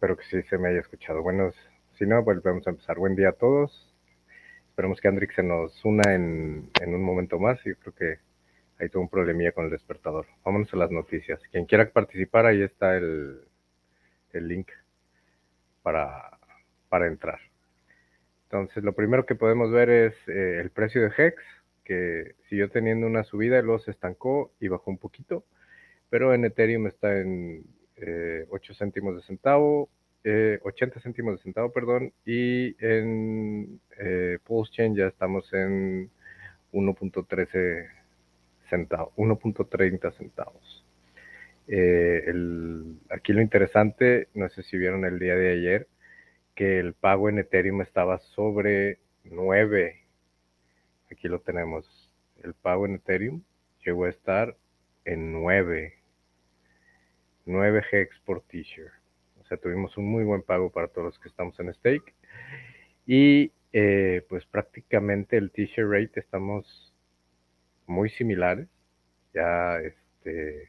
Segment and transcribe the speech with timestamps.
[0.00, 1.22] espero que sí se me haya escuchado.
[1.22, 1.52] Bueno,
[1.98, 2.96] si no, volvemos a empezar.
[2.96, 3.94] Buen día a todos.
[4.70, 7.62] Esperemos que Andrix se nos una en, un momento más.
[7.64, 8.18] Yo creo que
[8.78, 10.24] hay todo un problemilla con el despertador.
[10.42, 11.38] Vámonos a las noticias.
[11.52, 13.42] Quien quiera participar, ahí está el,
[14.32, 14.70] link
[15.82, 16.38] para,
[16.88, 17.38] para entrar.
[18.44, 21.42] Entonces, lo primero que podemos ver es eh, el precio de Hex,
[21.84, 25.44] que siguió teniendo una subida luego se estancó y bajó un poquito,
[26.08, 27.66] pero en Ethereum está en
[28.00, 29.88] 8 eh, céntimos de centavo,
[30.24, 33.80] 80 eh, céntimos de centavo, perdón, y en
[34.44, 36.10] Pulse Chain ya estamos en
[36.72, 37.88] 1.13
[38.68, 40.84] centavos, 1.30 centavos.
[43.10, 45.88] aquí lo interesante, no sé si vieron el día de ayer,
[46.54, 49.96] que el pago en Ethereum estaba sobre 9.
[51.10, 52.12] Aquí lo tenemos.
[52.42, 53.42] El pago en Ethereum
[53.84, 54.56] llegó a estar
[55.04, 55.99] en 9.
[57.50, 58.92] 9 hex por t-shirt.
[59.40, 62.14] O sea, tuvimos un muy buen pago para todos los que estamos en stake.
[63.06, 66.94] Y eh, pues prácticamente el t-shirt rate estamos
[67.86, 68.68] muy similares.
[69.34, 70.68] Ya este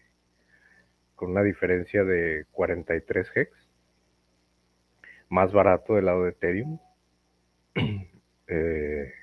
[1.16, 3.52] con una diferencia de 43 hex
[5.30, 6.80] más barato del lado de Ethereum.
[8.54, 9.14] Eh,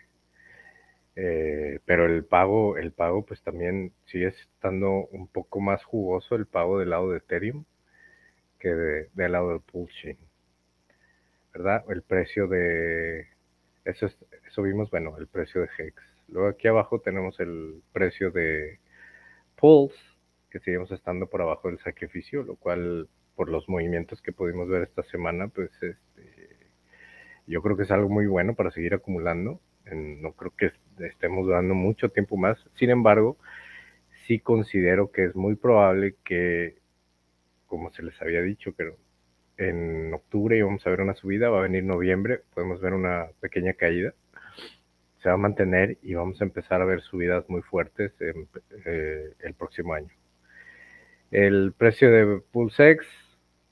[1.20, 6.46] eh, pero el pago, el pago pues también sigue estando un poco más jugoso el
[6.46, 7.64] pago del lado de Ethereum
[8.60, 10.16] que del lado del Pulse
[11.52, 11.84] ¿Verdad?
[11.88, 13.26] El precio de...
[13.84, 14.06] Eso,
[14.46, 16.00] eso vimos, bueno, el precio de Hex.
[16.28, 18.78] Luego aquí abajo tenemos el precio de
[19.56, 19.98] Pulse,
[20.50, 24.82] que seguimos estando por abajo del sacrificio, lo cual por los movimientos que pudimos ver
[24.82, 26.58] esta semana, pues este,
[27.48, 29.60] yo creo que es algo muy bueno para seguir acumulando.
[29.94, 30.72] No creo que
[31.04, 32.58] estemos dando mucho tiempo más.
[32.74, 33.38] Sin embargo,
[34.26, 36.78] sí considero que es muy probable que,
[37.66, 38.96] como se les había dicho, pero
[39.56, 43.74] en octubre íbamos a ver una subida, va a venir noviembre, podemos ver una pequeña
[43.74, 44.14] caída.
[45.22, 49.54] Se va a mantener y vamos a empezar a ver subidas muy fuertes eh, el
[49.54, 50.10] próximo año.
[51.30, 53.06] El precio de PulseX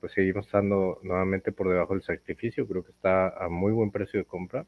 [0.00, 4.20] pues seguimos estando nuevamente por debajo del sacrificio, creo que está a muy buen precio
[4.20, 4.66] de compra.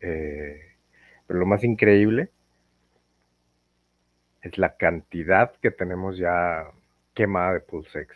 [0.00, 0.60] Eh,
[1.26, 2.30] pero lo más increíble
[4.42, 6.70] es la cantidad que tenemos ya
[7.14, 8.14] quemada de Pulsex.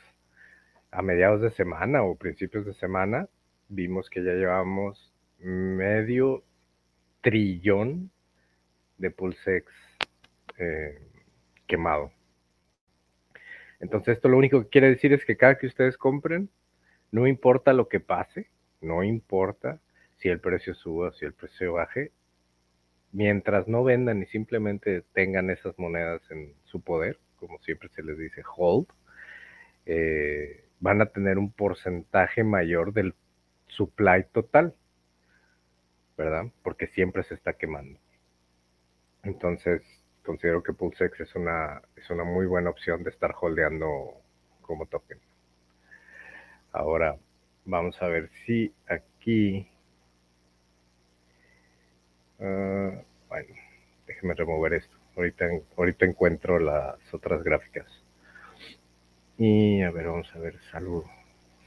[0.91, 3.29] A mediados de semana o principios de semana
[3.69, 6.45] vimos que ya llevamos medio
[7.21, 8.11] trillón
[8.99, 9.73] de Pulsex
[10.59, 11.01] eh,
[11.67, 12.13] quemado.
[13.81, 16.51] Entonces esto lo único que quiere decir es que cada que ustedes compren,
[17.11, 18.51] no importa lo que pase,
[18.81, 19.81] no importa
[20.21, 22.13] si el precio suba, si el precio baje,
[23.13, 28.19] mientras no vendan y simplemente tengan esas monedas en su poder, como siempre se les
[28.19, 28.87] dice hold,
[29.87, 33.15] eh, van a tener un porcentaje mayor del
[33.69, 34.75] supply total,
[36.17, 36.47] ¿verdad?
[36.63, 37.99] Porque siempre se está quemando.
[39.23, 39.83] Entonces,
[40.25, 44.21] considero que PulseX es una, es una muy buena opción de estar holdeando
[44.61, 45.19] como token.
[46.73, 47.17] Ahora
[47.65, 49.70] vamos a ver si aquí...
[52.41, 53.55] Ah, bueno,
[54.07, 54.97] déjeme remover esto.
[55.17, 55.47] Ahorita,
[55.77, 57.87] ahorita encuentro las otras gráficas.
[59.37, 61.05] Y a ver, vamos a ver, salud,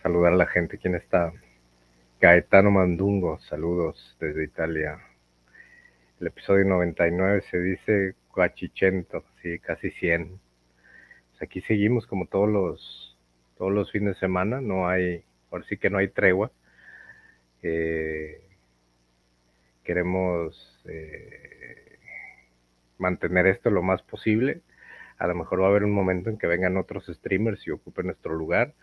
[0.01, 0.77] saludar a la gente.
[0.77, 1.31] ¿Quién está?
[2.19, 4.99] Gaetano Mandungo, saludos desde Italia.
[6.19, 10.39] El episodio 99 se dice Coachichento, sí, casi 100.
[11.31, 13.17] Pues aquí seguimos como todos los,
[13.57, 16.51] todos los fines de semana, no hay, ahora sí que no hay tregua.
[17.61, 18.42] Eh,
[19.83, 21.99] queremos eh,
[22.97, 24.61] mantener esto lo más posible.
[25.17, 28.07] A lo mejor va a haber un momento en que vengan otros streamers y ocupen
[28.07, 28.73] nuestro lugar,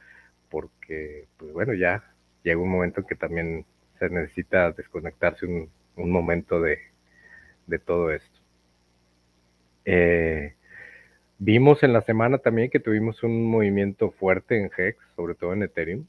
[0.49, 2.05] porque, pues bueno, ya
[2.43, 3.67] llega un momento en que también
[3.99, 6.79] se necesita desconectarse un, momento de,
[7.67, 8.41] de todo esto.
[9.85, 10.55] Eh,
[11.39, 15.63] vimos en la semana también que tuvimos un movimiento fuerte en Hex, sobre todo en
[15.63, 16.07] Ethereum.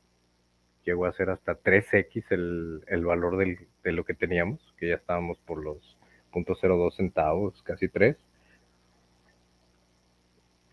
[0.84, 5.64] Llegó a ser hasta 3x el, valor de lo que teníamos, que ya estábamos por
[5.64, 5.98] los
[6.32, 8.18] 0.02 centavos, casi 3.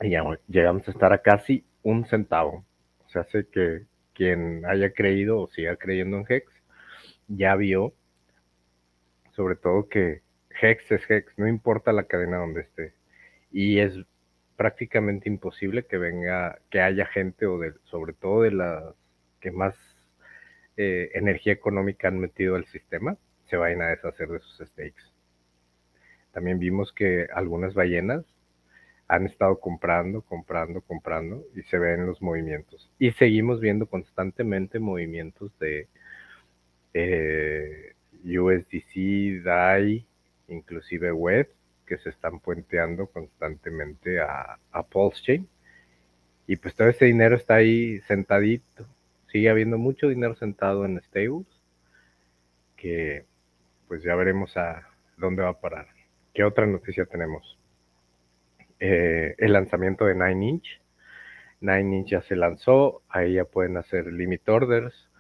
[0.01, 2.65] Y ya llegamos a estar a casi un centavo.
[3.07, 6.53] O sea, hace que quien haya creído o siga creyendo en Hex
[7.29, 7.95] ya vio,
[9.33, 10.23] sobre todo que
[10.61, 12.95] Hex es Hex, no importa la cadena donde esté.
[13.53, 13.95] Y es
[14.57, 18.95] prácticamente imposible que venga, que haya gente o de, sobre todo de las
[19.41, 19.75] que más
[20.81, 23.17] eh, energía económica han metido al sistema,
[23.51, 25.03] se vayan a deshacer de sus stakes.
[26.33, 28.25] También vimos que algunas ballenas
[29.09, 32.89] han estado comprando, comprando, comprando y se ven los movimientos.
[33.01, 35.89] Y seguimos viendo constantemente movimientos de
[36.95, 40.07] eh, USDC, DAI,
[40.47, 41.51] inclusive web,
[41.87, 45.49] que se están puenteando constantemente a, a Pulse Chain.
[46.47, 48.87] Y pues todo ese dinero está ahí sentadito.
[49.31, 51.47] Sigue habiendo mucho dinero sentado en stables
[52.77, 53.27] que
[53.87, 55.87] pues ya veremos a dónde va a parar.
[56.33, 57.59] ¿Qué otra noticia tenemos?
[58.81, 60.81] Eh, el lanzamiento de Nine Inch.
[61.61, 65.11] Nine Inch ya se lanzó, ahí ya pueden hacer limit orders.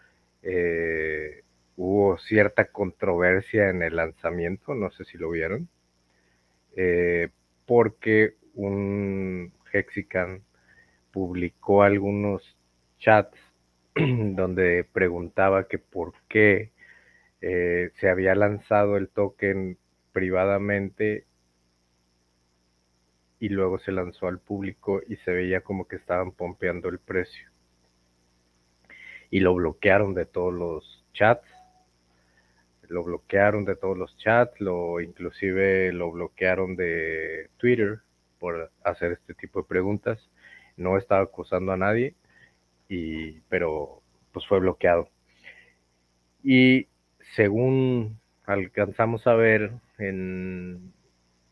[0.42, 1.42] Eh,
[1.76, 5.68] hubo cierta controversia en el lanzamiento, no sé si lo vieron,
[6.76, 7.28] eh,
[7.66, 10.42] porque un Hexican
[11.12, 12.56] publicó algunos
[12.98, 13.38] chats
[14.36, 16.72] donde preguntaba que por qué
[17.40, 19.78] se había lanzado el token
[20.12, 21.24] privadamente
[23.40, 27.48] y luego se lanzó al público y se veía como que estaban pompeando el precio.
[29.30, 31.46] Y lo bloquearon de todos los chats,
[32.88, 38.00] lo bloquearon de todos los chats, lo inclusive lo bloquearon de Twitter
[38.38, 40.18] por hacer este tipo de preguntas.
[40.76, 42.14] No estaba acusando a nadie,
[42.88, 44.02] y, pero
[44.32, 45.10] pues fue bloqueado.
[46.42, 46.88] Y
[47.34, 50.92] según alcanzamos a ver en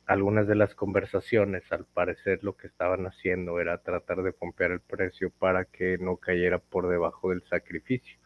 [0.07, 4.81] algunas de las conversaciones, al parecer lo que estaban haciendo era tratar de pompear el
[4.81, 8.19] precio para que no cayera por debajo del sacrificio.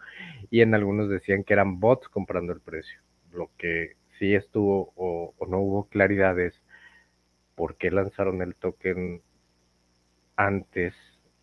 [0.51, 3.01] Y en algunos decían que eran bots comprando el precio.
[3.33, 6.63] Lo que sí estuvo o, no hubo claridad es
[7.55, 9.23] por qué lanzaron el token
[10.37, 10.95] antes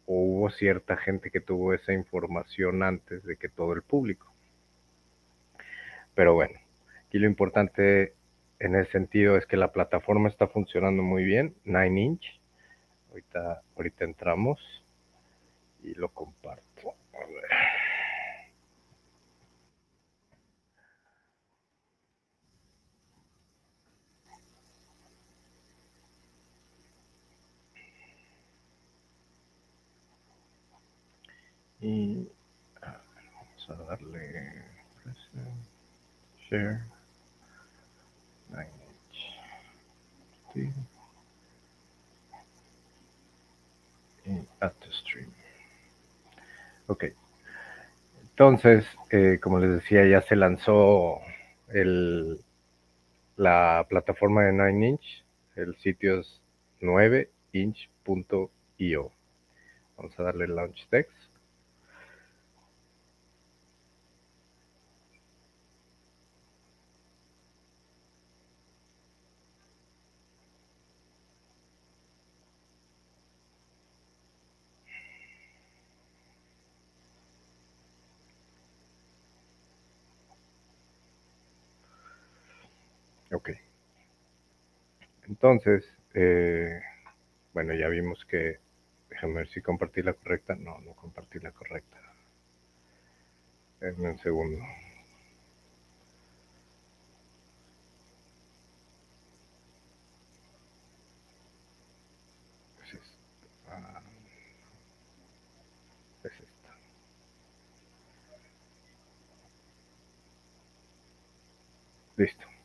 [0.08, 4.34] o hubo cierta gente que tuvo esa información antes de que todo el público.
[6.16, 6.60] Pero bueno,
[7.06, 8.14] aquí lo importante
[8.60, 12.42] en ese sentido es que la plataforma está funcionando muy bien, Nine Inch.
[13.10, 14.60] Ahorita, ahorita entramos
[15.84, 16.96] y lo comparto.
[17.14, 17.67] A ver.
[31.80, 32.28] Y
[32.82, 34.66] vamos a darle
[36.50, 36.88] share.
[44.62, 45.32] at the stream.
[46.88, 47.06] Ok.
[48.22, 51.20] Entonces, eh, como les decía, ya se lanzó
[51.70, 52.40] el,
[53.36, 55.24] la plataforma de 9inch.
[55.56, 56.42] El sitio es
[56.82, 59.12] 9inch.io.
[59.98, 61.28] Vamos a darle launch text.
[83.32, 83.50] Ok.
[85.52, 86.82] Entonces, eh,
[87.54, 88.60] bueno, ya vimos que,
[89.10, 90.56] déjame ver si compartí la correcta.
[90.56, 91.98] No, no compartí la correcta.
[93.82, 94.60] En un segundo.
[103.70, 104.02] Ah.
[112.18, 112.57] Listo.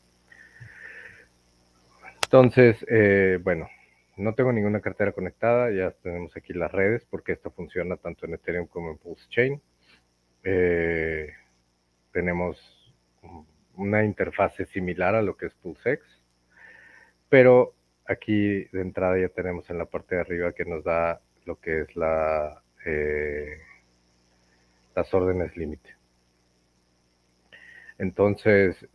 [2.33, 3.69] Entonces, eh, bueno,
[4.17, 8.33] no tengo ninguna cartera conectada, ya tenemos aquí las redes porque esto funciona tanto en
[8.33, 9.61] Ethereum como en Pulse Chain.
[10.43, 11.29] Eh,
[12.11, 12.95] tenemos
[13.75, 16.23] una interfase similar a lo que es PulseX,
[17.29, 17.75] pero
[18.07, 21.83] aquí de entrada ya tenemos en la parte de arriba que nos da lo que
[21.83, 21.89] es
[22.87, 23.59] eh,
[24.97, 25.97] las órdenes límite.
[27.99, 28.89] Entonces,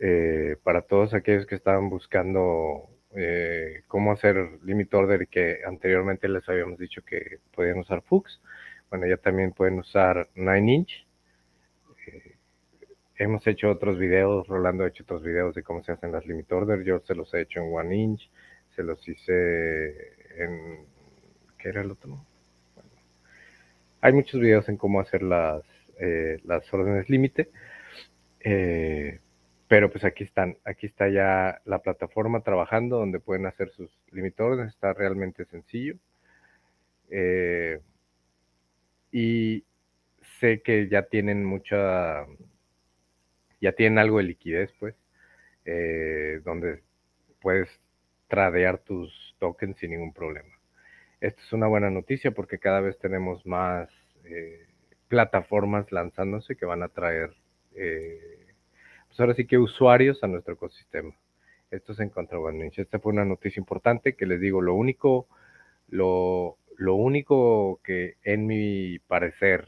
[0.64, 6.48] para todos aquellos que estaban buscando eh, cómo hacer limit order y que anteriormente les
[6.48, 8.40] habíamos dicho que podían usar Fux.
[8.90, 11.06] Bueno, ya también pueden usar 9 inch.
[12.06, 12.36] Eh,
[13.16, 16.50] hemos hecho otros videos, Rolando ha hecho otros videos de cómo se hacen las limit
[16.52, 16.84] order.
[16.84, 18.30] Yo se los he hecho en 1 inch,
[18.76, 19.88] se los hice
[20.38, 20.86] en...
[21.58, 22.24] ¿Qué era el otro?
[24.00, 25.62] hay muchos videos en cómo hacer las,
[26.00, 27.50] eh, las órdenes límite.
[29.68, 34.68] Pero pues aquí están, aquí está ya la plataforma trabajando donde pueden hacer sus limitadores,
[34.68, 35.96] está realmente sencillo.
[37.10, 37.80] Eh,
[39.12, 39.64] y
[40.40, 42.26] sé que ya tienen mucha,
[43.60, 44.94] ya tienen algo de liquidez, pues,
[45.64, 46.82] eh, donde
[47.40, 47.68] puedes
[48.28, 50.54] tradear tus tokens sin ningún problema.
[51.20, 53.88] Esto es una buena noticia porque cada vez tenemos más
[54.24, 54.66] eh,
[55.08, 57.34] plataformas lanzándose que van a traer,
[57.74, 58.37] eh,
[59.18, 61.12] pues ahora sí que usuarios a nuestro ecosistema.
[61.72, 65.26] Esto es en contra de Esta fue una noticia importante que les digo, lo único,
[65.88, 69.66] lo, lo único que en mi parecer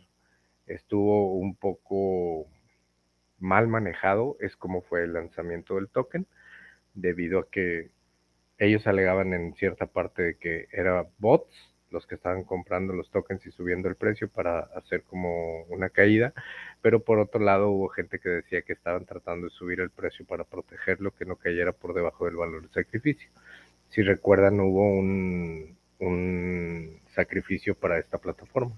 [0.68, 2.46] estuvo un poco
[3.40, 6.28] mal manejado es cómo fue el lanzamiento del token,
[6.94, 7.90] debido a que
[8.56, 13.46] ellos alegaban en cierta parte de que era bots los que estaban comprando los tokens
[13.46, 16.32] y subiendo el precio para hacer como una caída,
[16.82, 20.24] pero por otro lado hubo gente que decía que estaban tratando de subir el precio
[20.26, 23.30] para protegerlo, que no cayera por debajo del valor del sacrificio.
[23.90, 28.76] Si recuerdan, hubo un, un sacrificio para esta plataforma.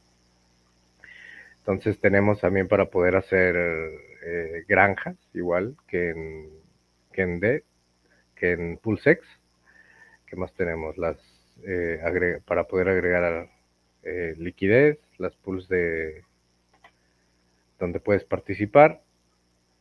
[1.58, 7.64] Entonces tenemos también para poder hacer eh, granjas, igual que en, D,
[8.34, 9.24] que en Pulsex.
[10.26, 10.98] ¿Qué más tenemos?
[10.98, 11.18] Las
[11.64, 13.48] eh, para poder agregar
[14.02, 16.22] eh, liquidez, las pools de
[17.78, 19.02] donde puedes participar.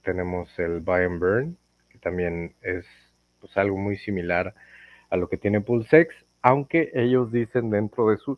[0.03, 1.57] Tenemos el buy and burn,
[1.89, 2.85] que también es
[3.39, 4.53] pues, algo muy similar
[5.09, 8.37] a lo que tiene Pulsex, aunque ellos dicen dentro de su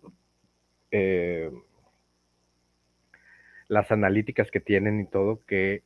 [3.68, 5.82] las analíticas que tienen y todo, que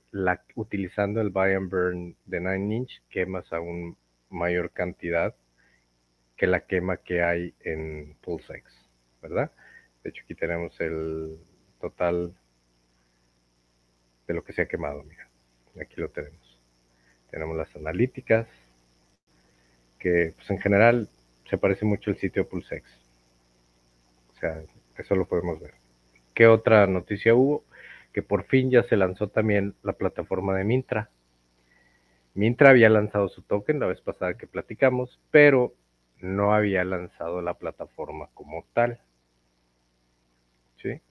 [0.56, 3.96] utilizando el buy and burn de 9 inch quemas aún
[4.30, 5.34] mayor cantidad
[6.38, 8.88] que la quema que hay en PulseX,
[9.22, 9.52] ¿verdad?
[10.04, 11.40] De hecho, aquí tenemos el
[11.82, 12.34] total
[14.28, 15.28] de lo que se ha quemado, mira.
[15.82, 16.62] Aquí lo tenemos.
[17.32, 18.48] Tenemos las analíticas,
[20.00, 21.10] que pues en general
[21.50, 22.88] se parece mucho al sitio PulseX.
[24.32, 24.62] O sea,
[24.98, 25.74] eso lo podemos ver.
[26.36, 27.64] ¿Qué otra noticia hubo?
[28.14, 31.10] Que por fin ya se lanzó también la plataforma de Mintra.
[32.36, 35.74] Mintra había lanzado su token la vez pasada que platicamos, pero
[36.22, 39.00] no había lanzado la plataforma como tal.
[40.82, 41.02] ¿Sí?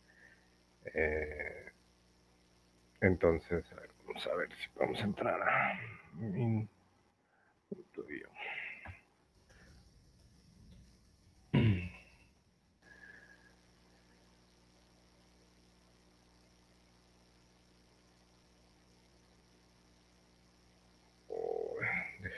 [0.95, 1.67] Eh,
[3.01, 3.65] entonces,
[4.07, 5.81] vamos a ver si podemos entrar a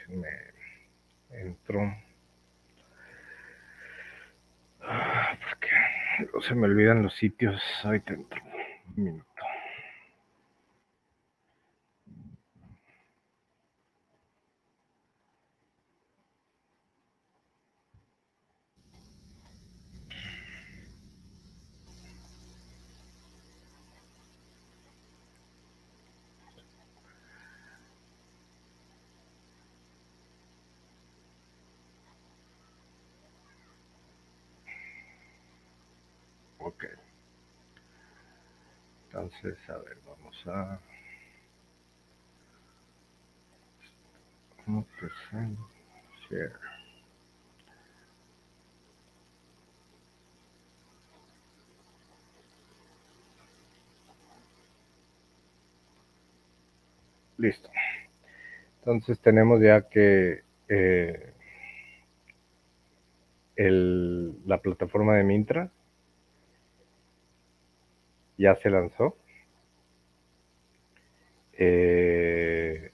[0.08, 0.28] me
[1.30, 1.80] entro.
[4.80, 5.68] Ah, porque
[6.32, 7.60] no se me olvidan los sitios.
[8.96, 9.24] Un minuto.
[36.58, 36.84] Ok.
[39.42, 40.80] Entonces, a ver, vamos a...
[46.28, 46.52] Share.
[57.38, 57.70] Listo.
[58.80, 61.32] Entonces tenemos ya que eh,
[63.56, 65.70] el, la plataforma de Mintra
[68.36, 69.16] ya se lanzó.
[71.58, 72.92] Eh,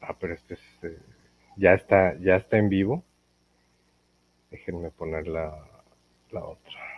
[0.00, 0.98] ah, pero este es, eh,
[1.56, 3.04] ya está, ya está en vivo.
[4.50, 5.66] Déjenme poner la,
[6.32, 6.97] la otra.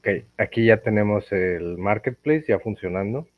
[0.00, 3.28] Ok, aquí ya tenemos el marketplace ya funcionando.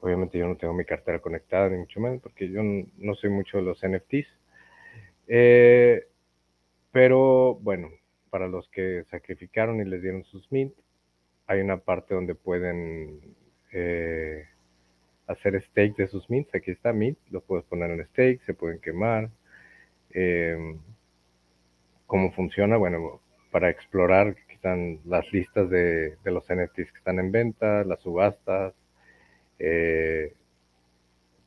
[0.00, 3.56] Obviamente yo no tengo mi cartera conectada, ni mucho menos, porque yo no soy mucho
[3.56, 4.26] de los NFTs.
[5.26, 6.06] Eh,
[6.92, 7.88] pero bueno,
[8.28, 10.74] para los que sacrificaron y les dieron sus mint,
[11.46, 13.18] hay una parte donde pueden
[13.72, 14.44] eh,
[15.28, 16.54] hacer stake de sus mints.
[16.54, 19.30] Aquí está mint, lo puedes poner en stake, se pueden quemar.
[20.10, 20.76] Eh,
[22.06, 22.76] ¿Cómo funciona?
[22.76, 28.74] Bueno, para explorar están las listas de, los NFTs que están en venta, las subastas,
[29.58, 30.34] eh,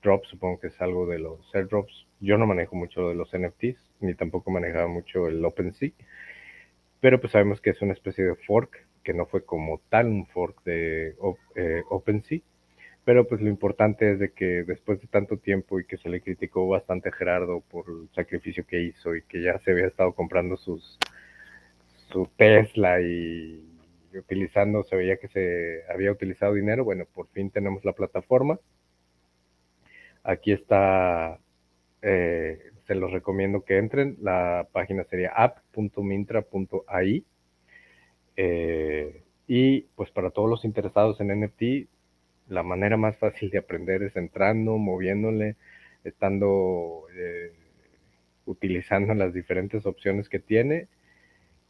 [0.01, 2.08] drops, supongo que es algo de los airdrops.
[2.22, 5.91] Yo no manejo mucho de los NFTs, ni tampoco manejaba mucho el OpenSea,
[7.01, 10.25] pero pues sabemos que es una especie de fork, que no fue como tal un
[10.25, 11.15] fork de
[11.55, 12.39] eh, OpenSea,
[13.05, 16.22] Pero pues lo importante es de que después de tanto tiempo y que se le
[16.22, 20.13] criticó bastante a Gerardo por el sacrificio que hizo y que ya se había estado
[20.13, 20.98] comprando sus
[22.13, 23.65] su Tesla y
[24.17, 28.60] utilizando, se veía que se había utilizado dinero, bueno, por fin tenemos la plataforma.
[30.24, 31.39] Aquí está,
[32.01, 37.26] eh, se los recomiendo que entren, la página sería app.mintra.ai.
[38.36, 41.89] Eh, y pues para todos los interesados en NFT,
[42.47, 45.56] la manera más fácil de aprender es entrando, moviéndole,
[46.04, 47.52] estando eh,
[48.45, 50.88] utilizando las diferentes opciones que tiene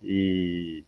[0.04, 0.86] y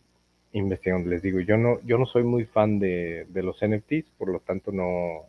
[0.52, 1.10] investigando.
[1.10, 4.40] Les digo, yo no, yo no soy muy fan de, de los NFTs, por lo
[4.40, 5.26] tanto no,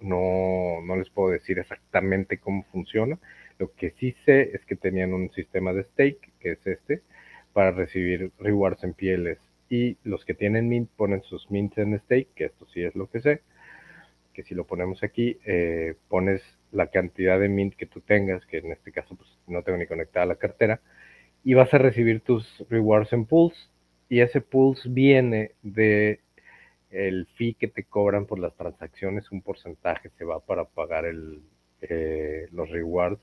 [0.00, 3.18] no, no les puedo decir exactamente cómo funciona.
[3.58, 7.02] Lo que sí sé es que tenían un sistema de stake, que es este,
[7.52, 9.38] para recibir rewards en pieles.
[9.70, 13.08] Y los que tienen mint ponen sus mints en stake, que esto sí es lo
[13.08, 13.40] que sé
[14.34, 18.58] que si lo ponemos aquí, eh, pones la cantidad de mint que tú tengas, que
[18.58, 20.80] en este caso pues, no tengo ni conectada la cartera,
[21.44, 23.70] y vas a recibir tus rewards en pools,
[24.08, 26.20] y ese pools viene de
[26.90, 31.42] el fee que te cobran por las transacciones, un porcentaje se va para pagar el,
[31.82, 33.20] eh, los rewards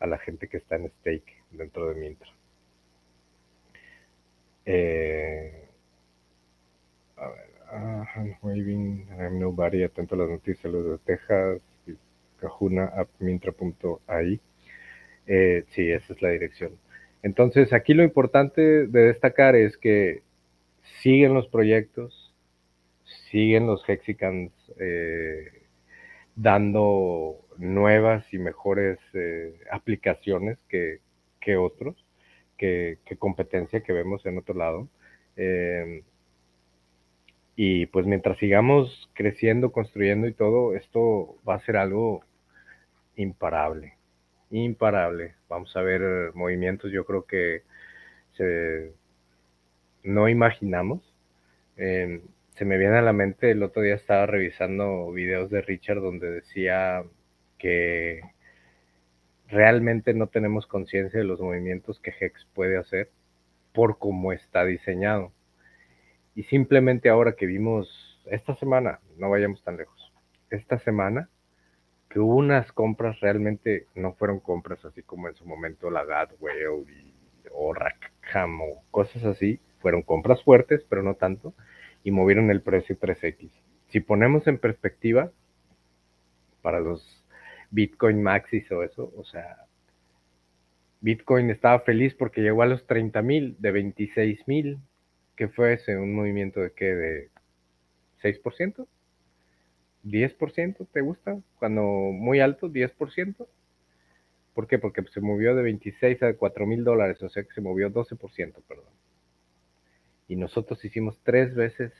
[0.00, 2.30] a la gente que está en stake dentro de Mintra.
[4.64, 5.68] Eh,
[7.16, 7.50] a ver.
[7.72, 8.04] Uh,
[8.42, 11.62] waving, I'm nobody, atento a las noticias, los de Texas,
[12.40, 14.40] Cajuna, appmintra.ai.
[15.26, 16.72] Eh, sí, esa es la dirección.
[17.22, 20.22] Entonces, aquí lo importante de destacar es que
[21.02, 22.34] siguen los proyectos,
[23.30, 25.64] siguen los Hexicans eh,
[26.36, 31.00] dando nuevas y mejores eh, aplicaciones que,
[31.56, 31.96] otros,
[32.56, 34.88] que, que, competencia que vemos en otro lado.
[35.36, 36.02] Eh,
[37.56, 42.24] y pues mientras sigamos creciendo, construyendo y todo, esto va a ser algo
[43.16, 43.94] imparable,
[44.50, 45.34] imparable.
[45.48, 47.62] Vamos a ver movimientos, yo creo que
[50.02, 51.02] no imaginamos.
[51.76, 52.22] Em,
[52.56, 56.30] se me viene a la mente, el otro día estaba revisando videos de Richard donde
[56.30, 57.04] decía
[57.58, 58.20] que
[59.48, 63.10] realmente no tenemos conciencia de los movimientos que Hex puede hacer
[63.72, 65.32] por cómo está diseñado.
[66.34, 70.12] Y simplemente ahora que vimos esta semana, no vayamos tan lejos,
[70.50, 71.28] esta semana,
[72.10, 76.56] que hubo unas compras realmente no fueron compras así como en su momento la Gatway
[77.52, 81.54] o Rackham o cosas así, fueron compras fuertes, pero no tanto,
[82.02, 83.50] y movieron el precio 3X.
[83.88, 85.30] Si ponemos en perspectiva,
[86.62, 87.24] para los
[87.70, 89.64] Bitcoin Maxis o eso, o sea,
[91.00, 94.78] Bitcoin estaba feliz porque llegó a los 30 mil, de 26 mil,
[95.36, 97.30] que fue ese un movimiento de qué, de
[98.22, 98.86] 6%,
[100.04, 101.38] 10%, ¿te gusta?
[101.58, 103.46] Cuando muy alto, 10%.
[104.54, 104.78] ¿Por qué?
[104.78, 108.62] Porque se movió de 26 a 4 mil dólares, o sea que se movió 12%,
[108.66, 108.84] perdón.
[110.28, 111.92] Y nosotros hicimos tres veces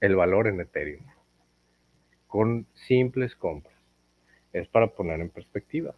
[0.00, 1.04] el valor en Ethereum,
[2.26, 3.74] con simples compras.
[4.52, 5.94] Es para poner en perspectiva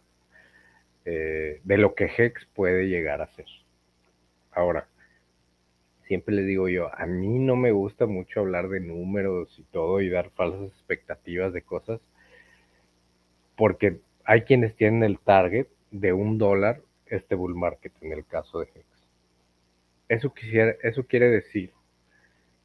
[1.05, 3.47] eh, de lo que Hex puede llegar a ser.
[4.51, 4.87] Ahora,
[6.11, 10.01] siempre les digo yo, a mí no me gusta mucho hablar de números y todo
[10.01, 12.01] y dar falsas expectativas de cosas,
[13.55, 18.59] porque hay quienes tienen el target de un dólar este bull market en el caso
[18.59, 18.85] de Hex.
[20.09, 21.71] Eso, quisiera, eso quiere decir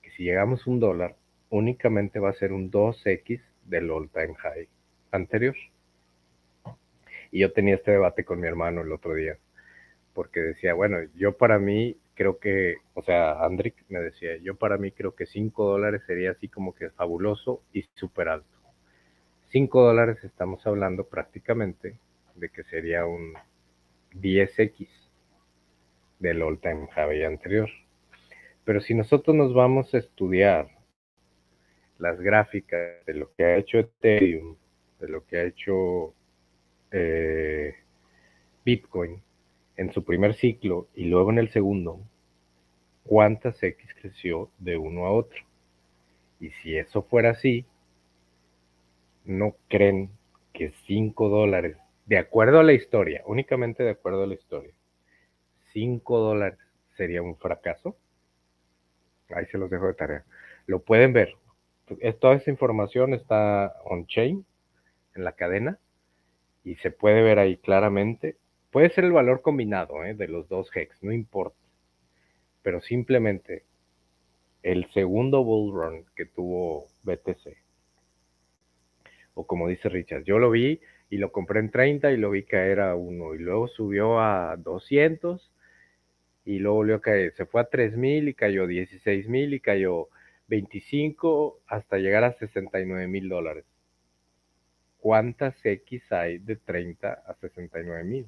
[0.02, 1.14] que si llegamos a un dólar,
[1.48, 4.68] únicamente va a ser un 2x del all time high
[5.12, 5.54] anterior.
[7.30, 9.38] Y yo tenía este debate con mi hermano el otro día,
[10.14, 14.78] porque decía, bueno, yo para mí creo que, o sea, Andrick me decía, yo para
[14.78, 18.48] mí creo que 5 dólares sería así como que fabuloso y súper alto.
[19.50, 21.98] 5 dólares estamos hablando prácticamente
[22.34, 23.34] de que sería un
[24.14, 24.88] 10x
[26.18, 27.68] del all time high anterior.
[28.64, 30.68] Pero si nosotros nos vamos a estudiar
[31.98, 34.56] las gráficas de lo que ha hecho Ethereum,
[35.00, 36.14] de lo que ha hecho
[36.90, 37.74] eh,
[38.64, 39.22] Bitcoin,
[39.76, 42.00] en su primer ciclo y luego en el segundo,
[43.04, 45.40] cuántas X creció de uno a otro.
[46.40, 47.64] Y si eso fuera así,
[49.24, 50.10] ¿no creen
[50.52, 54.72] que 5 dólares, de acuerdo a la historia, únicamente de acuerdo a la historia,
[55.72, 56.58] 5 dólares
[56.96, 57.96] sería un fracaso?
[59.34, 60.24] Ahí se los dejo de tarea.
[60.66, 61.34] Lo pueden ver.
[62.20, 64.44] Toda esa información está on-chain,
[65.14, 65.78] en la cadena,
[66.64, 68.36] y se puede ver ahí claramente
[68.70, 70.14] Puede ser el valor combinado ¿eh?
[70.14, 71.58] de los dos hex, no importa.
[72.62, 73.64] Pero simplemente
[74.62, 77.56] el segundo bull run que tuvo BTC
[79.34, 82.42] O como dice Richard, yo lo vi y lo compré en 30 y lo vi
[82.42, 85.52] caer a 1 y luego subió a 200
[86.44, 90.08] y luego volvió a caer, se fue a 3000 y cayó 16000 y cayó
[90.48, 93.64] 25 hasta llegar a 69 mil dólares.
[94.98, 98.26] ¿Cuántas X hay de 30 a 69 mil?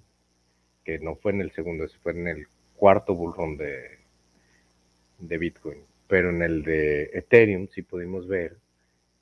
[0.88, 3.98] Que no fue en el segundo, eso fue en el cuarto bullrun de,
[5.18, 5.83] de Bitcoin.
[6.07, 8.57] Pero en el de Ethereum sí pudimos ver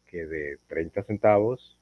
[0.06, 1.76] que de 30 centavos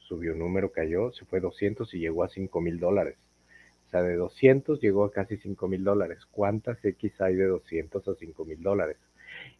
[0.00, 3.16] subió un número, cayó, se fue 200 y llegó a 5 mil dólares.
[3.86, 6.26] O sea, de 200 llegó a casi 5 mil dólares.
[6.30, 8.98] ¿Cuántas X hay de 200 a 5 mil dólares?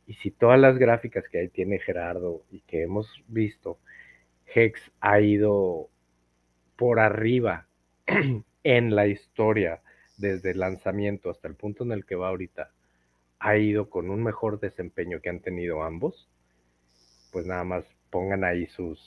[0.07, 3.79] Y si todas las gráficas que ahí tiene Gerardo y que hemos visto,
[4.55, 5.89] Hex ha ido
[6.77, 7.67] por arriba
[8.65, 9.83] en la historia
[10.17, 12.71] desde el lanzamiento hasta el punto en el que va ahorita,
[13.39, 16.29] ha ido con un mejor desempeño que han tenido ambos,
[17.33, 19.01] pues nada más pongan ahí sus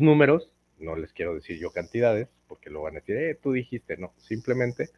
[0.00, 3.96] números, no les quiero decir yo cantidades, porque lo van a decir, eh, tú dijiste,
[3.96, 4.90] no, simplemente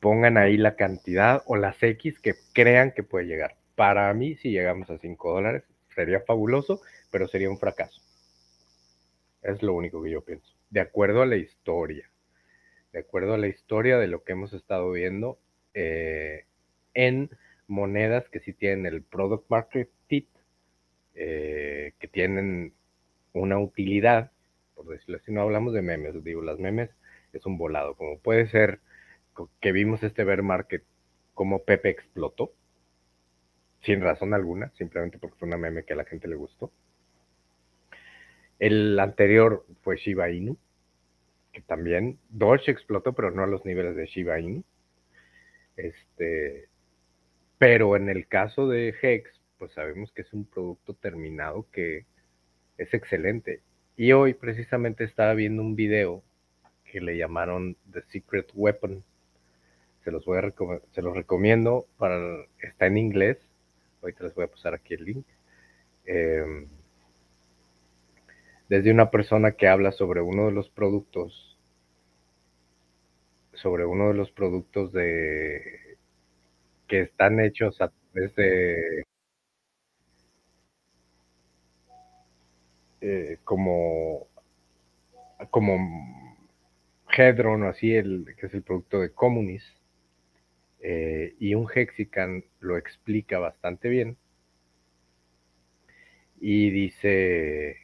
[0.00, 3.56] pongan ahí la cantidad o las X que crean que puede llegar.
[3.74, 6.80] Para mí, si llegamos a 5 dólares, sería fabuloso,
[7.10, 8.00] pero sería un fracaso.
[9.42, 10.55] Es lo único que yo pienso.
[10.76, 12.10] De acuerdo a la historia,
[12.92, 15.38] de acuerdo a la historia de lo que hemos estado viendo
[15.72, 16.44] eh,
[16.92, 17.30] en
[17.66, 20.28] monedas que sí tienen el product market fit
[21.14, 22.74] eh, que tienen
[23.32, 24.32] una utilidad,
[24.74, 26.90] por decirlo así, no hablamos de memes, digo, las memes
[27.32, 28.80] es un volado, como puede ser
[29.62, 30.84] que vimos este bear market
[31.32, 32.52] como Pepe explotó,
[33.80, 36.70] sin razón alguna, simplemente porque fue una meme que a la gente le gustó.
[38.58, 40.58] El anterior fue Shiba Inu,
[41.56, 44.62] que también Doge explotó, pero no a los niveles de Shiba Inu.
[45.78, 46.68] Este,
[47.56, 52.04] pero en el caso de Hex, pues sabemos que es un producto terminado que
[52.76, 53.62] es excelente.
[53.96, 56.22] Y hoy precisamente estaba viendo un video
[56.84, 59.02] que le llamaron The Secret Weapon.
[60.04, 60.52] Se los voy a
[60.92, 62.18] se los recomiendo para
[62.60, 63.38] está en inglés.
[64.02, 65.26] Ahorita les voy a pasar aquí el link.
[66.04, 66.68] Em,
[68.68, 71.58] desde una persona que habla sobre uno de los productos
[73.54, 75.96] sobre uno de los productos de
[76.88, 79.04] que están hechos a través de
[83.00, 84.26] Eh, como,
[85.50, 85.76] como
[87.16, 89.64] Hedron o así, el, que es el producto de Comunis,
[90.80, 94.16] eh, y un Hexican lo explica bastante bien.
[96.40, 97.76] Y dice,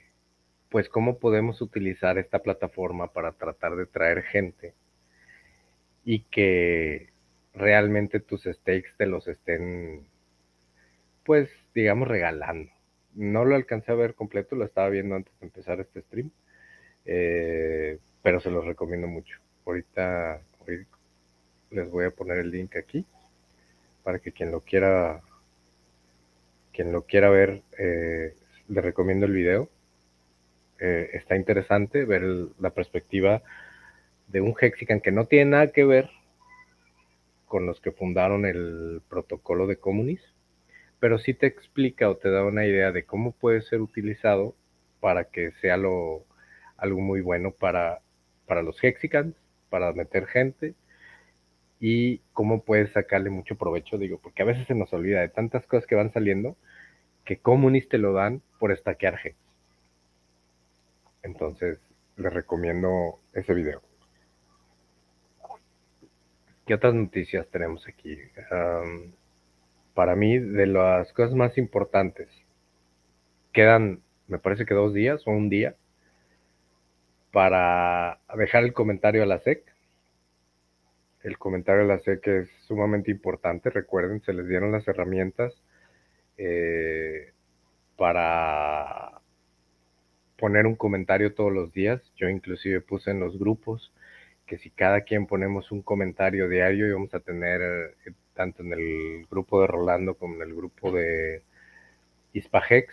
[0.73, 4.75] pues cómo podemos utilizar esta plataforma para tratar de traer gente
[6.05, 7.11] y que
[7.55, 10.09] realmente tus stakes te los estén,
[11.25, 12.73] pues, digamos, regalando
[13.15, 16.31] no lo alcancé a ver completo, lo estaba viendo antes de empezar este stream,
[17.05, 19.39] eh, pero se los recomiendo mucho.
[19.67, 20.41] Ahorita,
[21.71, 23.07] les voy a poner el link aquí
[24.03, 25.23] para que quien lo quiera,
[26.73, 28.35] quien lo quiera ver, eh,
[28.69, 29.69] le recomiendo el video.
[30.85, 32.23] Eh, está interesante ver
[32.59, 33.43] la perspectiva
[34.27, 36.11] de un Hexican que no tiene nada que ver
[37.47, 40.23] con los que fundaron el protocolo de Comunis
[41.03, 44.55] pero sí te explica o te da una idea de cómo puede ser utilizado
[45.01, 46.25] para que sea lo,
[46.77, 48.03] algo muy bueno para,
[48.47, 49.35] para los Hexicans,
[49.69, 50.77] para meter gente
[51.81, 55.67] y cómo puedes sacarle mucho provecho, digo, porque a veces se nos olvida de tantas
[55.67, 56.57] cosas que van saliendo
[57.25, 59.35] que Comunis te lo dan por estaquear Hex.
[61.23, 61.79] Entonces,
[62.17, 63.83] les recomiendo ese video.
[66.67, 68.19] ¿Qué otras noticias tenemos aquí?
[69.95, 72.29] para mí, de las cosas más importantes.
[73.53, 75.77] Quedan, me parece que dos días o un día
[77.31, 79.65] para dejar el comentario a la SEC.
[81.23, 83.71] El comentario a la SEC es sumamente importante.
[83.71, 85.53] Recuerden, se les dieron las herramientas
[86.39, 87.33] eh,
[87.97, 89.22] para
[90.43, 92.03] poner un comentario todos los días.
[92.17, 93.93] Yo inclusive puse en los grupos
[94.45, 99.25] que si cada quien ponemos un comentario diario íbamos a tener eh, tanto en el
[99.31, 101.43] grupo de Rolando como en el grupo de
[102.33, 102.93] Hispahex,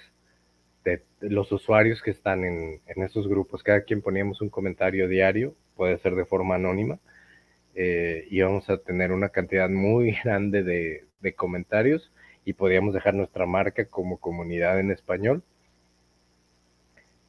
[0.85, 3.63] de, los usuarios que están en, esos grupos.
[3.63, 6.99] Cada quien poníamos un comentario diario, puede ser de forma anónima,
[7.73, 12.11] eh, y vamos a tener una cantidad muy grande de, comentarios
[12.45, 15.41] y podíamos dejar nuestra marca como comunidad en español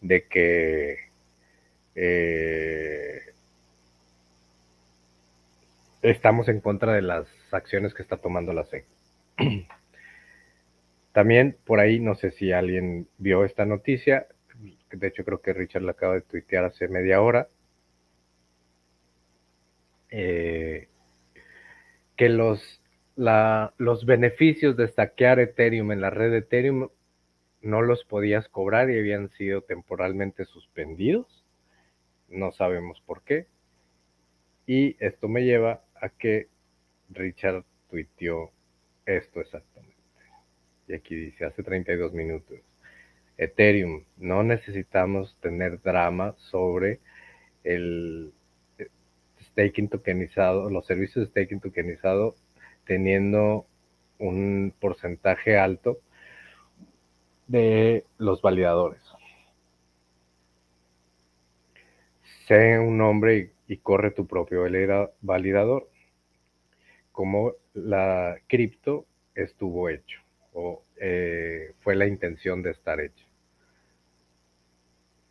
[0.00, 0.96] de que
[1.94, 3.20] eh,
[6.02, 8.86] estamos en contra de las acciones que está tomando la SEC.
[11.12, 14.26] También por ahí, no sé si alguien vio esta noticia,
[14.92, 17.48] de hecho creo que Richard la acaba de tuitear hace media hora,
[20.10, 20.88] eh,
[22.16, 22.82] que los,
[23.16, 26.88] los beneficios de stackear Ethereum en la red de Ethereum
[27.62, 31.44] no los podías cobrar y habían sido temporalmente suspendidos.
[32.28, 33.46] No sabemos por qué.
[34.66, 36.48] Y esto me lleva a que
[37.10, 38.50] Richard tuiteó
[39.04, 39.96] esto exactamente.
[40.88, 42.58] Y aquí dice, hace 32 minutos.
[43.36, 47.00] Ethereum, no necesitamos tener drama sobre
[47.64, 48.32] el
[49.42, 52.34] staking tokenizado, los servicios de staking tokenizado
[52.84, 53.66] teniendo
[54.18, 56.00] un porcentaje alto
[57.50, 59.02] de los validadores.
[62.46, 64.62] Sé un hombre y, corre tu propio
[65.20, 65.90] validador,
[67.10, 70.20] como la cripto estuvo hecho
[70.52, 73.26] o eh, fue la intención de estar hecho.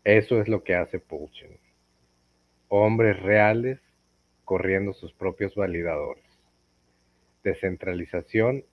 [0.03, 1.58] Eso es lo que hace Pulsion.
[2.67, 3.79] Hombres reales
[4.43, 6.25] corriendo sus propios validadores.
[7.43, 8.65] Descentralización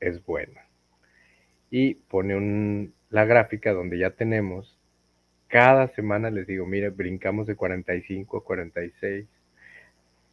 [0.00, 0.65] es buena
[1.70, 4.78] y pone la gráfica donde ya tenemos,
[5.48, 9.26] cada semana les digo, mire, brincamos de 45 a 46.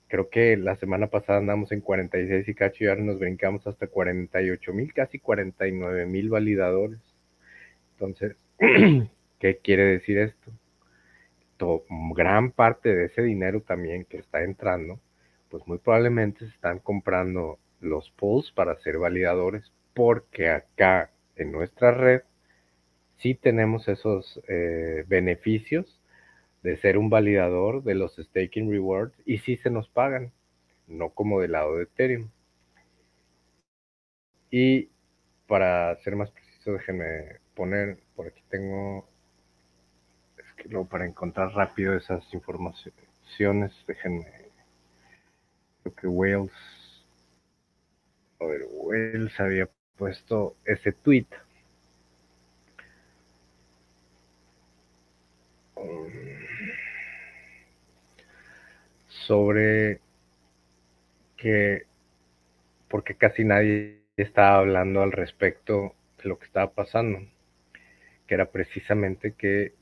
[0.07, 3.87] Creo que la semana pasada andamos en 46 y cacho y ahora nos brincamos hasta
[3.87, 6.99] 48 mil, casi 49 mil validadores.
[7.93, 8.35] Entonces,
[9.39, 10.51] ¿qué quiere decir esto?
[12.13, 14.99] gran parte de ese dinero también que está entrando,
[15.49, 21.91] pues muy probablemente se están comprando los pools para ser validadores, porque acá en nuestra
[21.91, 22.21] red
[23.17, 25.99] sí tenemos esos eh, beneficios
[26.63, 30.31] de ser un validador de los staking rewards y sí se nos pagan,
[30.87, 32.29] no como del lado de Ethereum.
[34.51, 34.89] Y
[35.47, 39.07] para ser más preciso, déjenme poner, por aquí tengo,
[40.37, 42.93] es que luego para encontrar rápido esas informaciones,
[43.87, 44.25] déjenme,
[45.81, 46.51] creo que Wales,
[48.39, 51.27] a ver, Wales había puesto ese tweet.
[59.25, 59.99] sobre
[61.37, 61.83] que
[62.89, 67.19] porque casi nadie estaba hablando al respecto de lo que estaba pasando,
[68.27, 69.73] que era precisamente que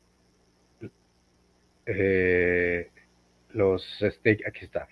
[1.86, 2.90] eh,
[3.50, 4.88] los stake, aquí está,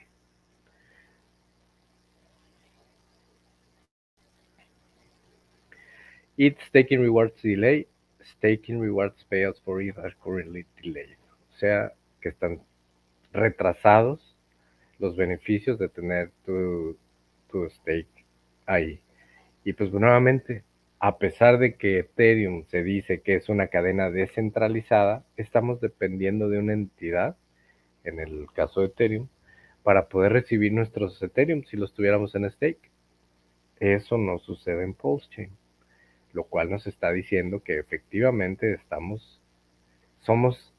[6.41, 7.86] It staking rewards delay,
[8.23, 11.17] staking rewards payouts for it are currently delayed.
[11.54, 12.62] O sea, que están
[13.34, 14.38] retrasados
[14.99, 16.95] los beneficios de tener tu,
[17.52, 18.23] tu stake
[18.65, 19.02] ahí.
[19.65, 20.63] Y pues nuevamente,
[20.99, 26.60] a pesar de que Ethereum se dice que es una cadena descentralizada, estamos dependiendo de
[26.60, 27.36] una entidad,
[28.06, 29.28] en el caso de Ethereum,
[29.84, 32.89] para poder recibir nuestros Ethereum si los tuviéramos en stake.
[33.82, 35.59] Eso no sucede en Pulse Chain
[36.34, 39.42] lo cual nos está diciendo que efectivamente estamos,
[40.20, 40.74] somos,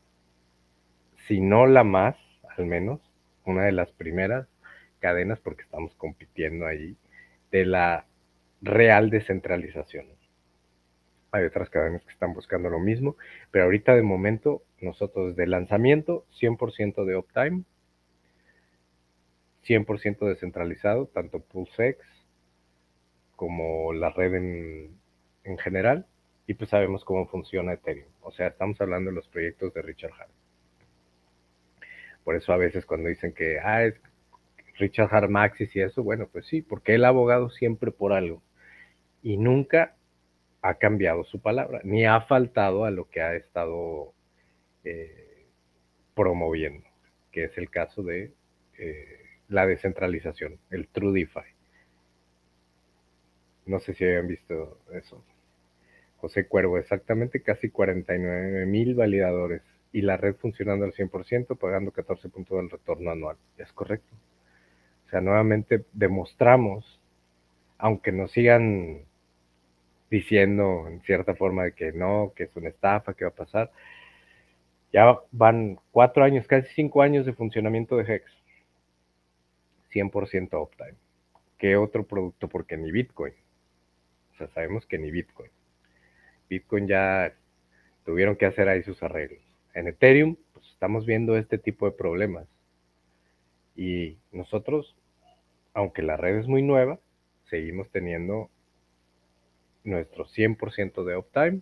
[1.26, 2.16] si no la más,
[2.56, 3.00] al menos,
[3.44, 4.46] una de las primeras
[5.00, 6.96] cadenas, porque estamos compitiendo ahí,
[7.50, 8.06] de la
[8.62, 10.06] real descentralización.
[11.32, 13.16] Hay otras cadenas que están buscando lo mismo,
[13.50, 17.64] pero ahorita de momento nosotros de lanzamiento 100% de uptime,
[19.64, 21.98] 100% descentralizado, tanto PulseX
[23.36, 25.00] como la red en
[25.44, 26.06] en general
[26.46, 28.10] y pues sabemos cómo funciona Ethereum.
[28.22, 30.30] O sea, estamos hablando de los proyectos de Richard Hart.
[32.24, 33.94] Por eso a veces cuando dicen que, ah, es
[34.78, 38.42] Richard Hart Maxis y eso, bueno, pues sí, porque él ha abogado siempre por algo
[39.22, 39.96] y nunca
[40.62, 44.12] ha cambiado su palabra, ni ha faltado a lo que ha estado
[44.84, 45.46] eh,
[46.14, 46.86] promoviendo,
[47.32, 48.32] que es el caso de
[48.78, 51.59] eh, la descentralización, el True DeFi.
[53.70, 55.22] No sé si habían visto eso.
[56.16, 62.28] José Cuervo, exactamente casi 49 mil validadores y la red funcionando al 100%, pagando 14
[62.30, 63.36] puntos del retorno anual.
[63.58, 64.12] Es correcto.
[65.06, 67.00] O sea, nuevamente demostramos,
[67.78, 69.04] aunque nos sigan
[70.10, 73.70] diciendo en cierta forma de que no, que es una estafa, que va a pasar,
[74.92, 78.24] ya van cuatro años, casi cinco años de funcionamiento de Hex.
[79.92, 80.98] 100% uptime.
[81.56, 82.48] ¿Qué otro producto?
[82.48, 83.32] Porque ni Bitcoin.
[84.48, 85.50] Sabemos que ni Bitcoin.
[86.48, 87.34] Bitcoin ya
[88.04, 89.42] tuvieron que hacer ahí sus arreglos.
[89.74, 92.46] En Ethereum, pues estamos viendo este tipo de problemas.
[93.76, 94.96] Y nosotros,
[95.74, 96.98] aunque la red es muy nueva,
[97.48, 98.50] seguimos teniendo
[99.84, 101.60] nuestro 100% de uptime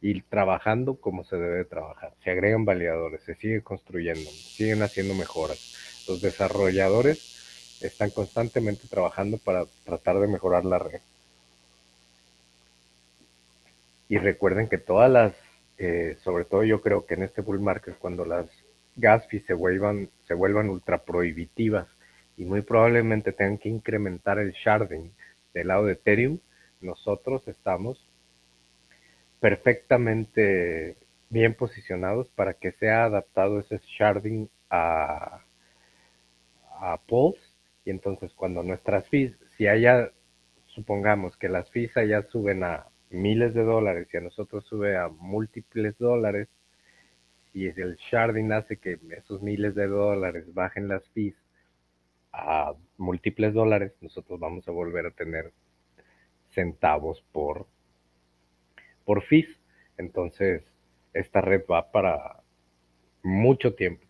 [0.00, 2.12] y trabajando como se debe trabajar.
[2.22, 6.04] Se agregan validadores, se sigue construyendo, siguen haciendo mejoras.
[6.06, 11.00] Los desarrolladores están constantemente trabajando para tratar de mejorar la red.
[14.08, 15.34] Y recuerden que todas las,
[15.78, 18.46] eh, sobre todo yo creo que en este bull market, cuando las
[18.96, 21.88] gas fees se vuelvan, se vuelvan ultra prohibitivas
[22.36, 25.12] y muy probablemente tengan que incrementar el sharding
[25.52, 26.38] del lado de Ethereum,
[26.80, 27.98] nosotros estamos
[29.40, 30.96] perfectamente
[31.30, 35.44] bien posicionados para que sea adaptado ese sharding a,
[36.80, 37.40] a Pulse
[37.84, 40.10] y entonces cuando nuestras fees, si haya,
[40.66, 45.08] supongamos que las fees allá suben a miles de dólares y a nosotros sube a
[45.08, 46.48] múltiples dólares
[47.52, 51.36] y el sharding hace que esos miles de dólares bajen las fees
[52.32, 55.52] a múltiples dólares, nosotros vamos a volver a tener
[56.50, 57.66] centavos por,
[59.04, 59.48] por fees.
[59.98, 60.64] Entonces,
[61.12, 62.42] esta red va para
[63.22, 64.04] mucho tiempo.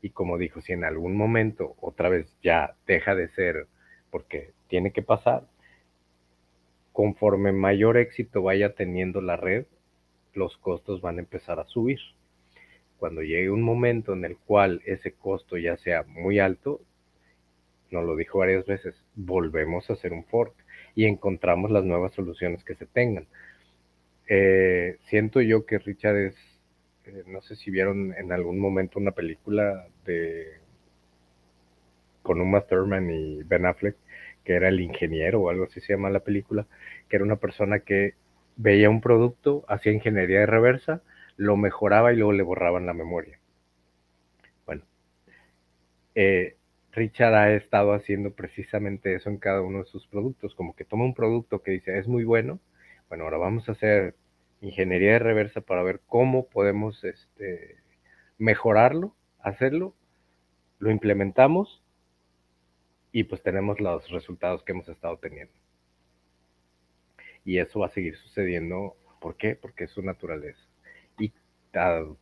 [0.00, 3.66] Y como dijo, si en algún momento otra vez ya deja de ser,
[4.10, 5.48] porque tiene que pasar,
[6.96, 9.66] conforme mayor éxito vaya teniendo la red,
[10.32, 11.98] los costos van a empezar a subir.
[12.98, 16.80] Cuando llegue un momento en el cual ese costo ya sea muy alto,
[17.90, 20.54] nos lo dijo varias veces, volvemos a hacer un fork
[20.94, 23.26] y encontramos las nuevas soluciones que se tengan.
[24.26, 26.34] Eh, siento yo que Richard es,
[27.04, 30.46] eh, no sé si vieron en algún momento una película de
[32.22, 33.96] con Uma Thurman y Ben Affleck,
[34.46, 36.66] que era el ingeniero o algo así se llama la película,
[37.08, 38.14] que era una persona que
[38.56, 41.02] veía un producto, hacía ingeniería de reversa,
[41.36, 43.40] lo mejoraba y luego le borraban la memoria.
[44.64, 44.84] Bueno,
[46.14, 46.56] eh,
[46.92, 51.04] Richard ha estado haciendo precisamente eso en cada uno de sus productos, como que toma
[51.04, 52.60] un producto que dice es muy bueno,
[53.08, 54.14] bueno, ahora vamos a hacer
[54.60, 57.78] ingeniería de reversa para ver cómo podemos este,
[58.38, 59.94] mejorarlo, hacerlo,
[60.78, 61.82] lo implementamos
[63.16, 65.54] y pues tenemos los resultados que hemos estado teniendo.
[67.46, 68.94] Y eso va a seguir sucediendo.
[69.22, 69.56] ¿Por qué?
[69.56, 70.60] Porque es su naturaleza.
[71.18, 71.32] Y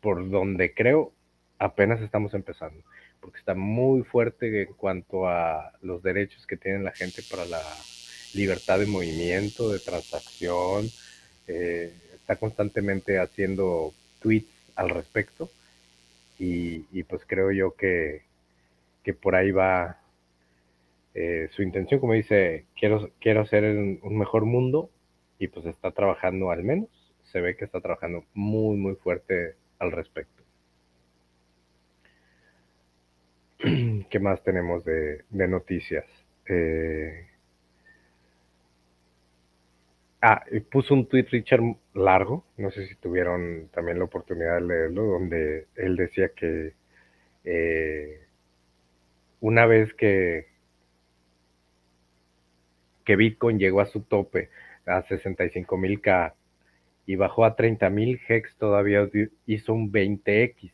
[0.00, 1.12] por donde creo,
[1.58, 2.80] apenas estamos empezando
[3.20, 7.62] porque está muy fuerte en cuanto a los derechos que tiene la gente para la
[8.34, 10.88] libertad de movimiento, de transacción.
[11.48, 14.46] Eh, está constantemente haciendo tweets
[14.76, 15.50] al respecto
[16.38, 18.22] y, pues creo yo que,
[19.20, 19.98] por ahí va
[21.14, 24.90] eh, su intención, como dice, quiero, quiero hacer un mejor mundo
[25.38, 26.88] y pues está trabajando al menos,
[27.24, 30.42] se ve que está trabajando muy, muy fuerte al respecto.
[34.10, 36.04] ¿Qué más tenemos de, noticias?
[36.48, 37.26] Eh,
[40.20, 41.62] ah, puso un tweet Richard
[41.94, 46.74] largo, no sé si tuvieron también la oportunidad de leerlo, donde él decía que
[47.44, 48.20] eh,
[49.40, 50.53] una vez que,
[53.04, 54.50] que Bitcoin llegó a su tope
[54.86, 56.34] a 65 mil K
[57.06, 59.08] y bajó a 30 mil, Hex todavía
[59.46, 60.72] hizo un 20X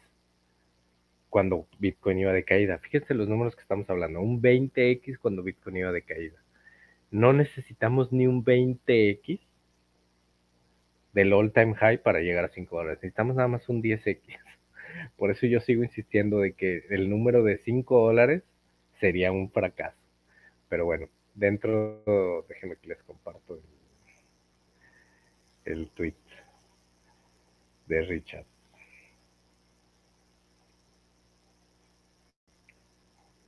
[1.28, 2.78] cuando Bitcoin iba de caída.
[2.78, 6.39] Fíjense los números que estamos hablando, un 20x cuando Bitcoin iba de caída.
[7.11, 9.41] No necesitamos ni un 20x
[11.12, 12.99] del all time high para llegar a 5 dólares.
[12.99, 14.20] Necesitamos nada más un 10x.
[15.16, 18.43] Por eso yo sigo insistiendo de que el número de 5 dólares
[19.01, 19.99] sería un fracaso.
[20.68, 21.09] Pero bueno,
[21.41, 23.55] dentro, déjenme que les comparto
[25.64, 26.14] el, el tweet
[27.86, 28.47] de Richard.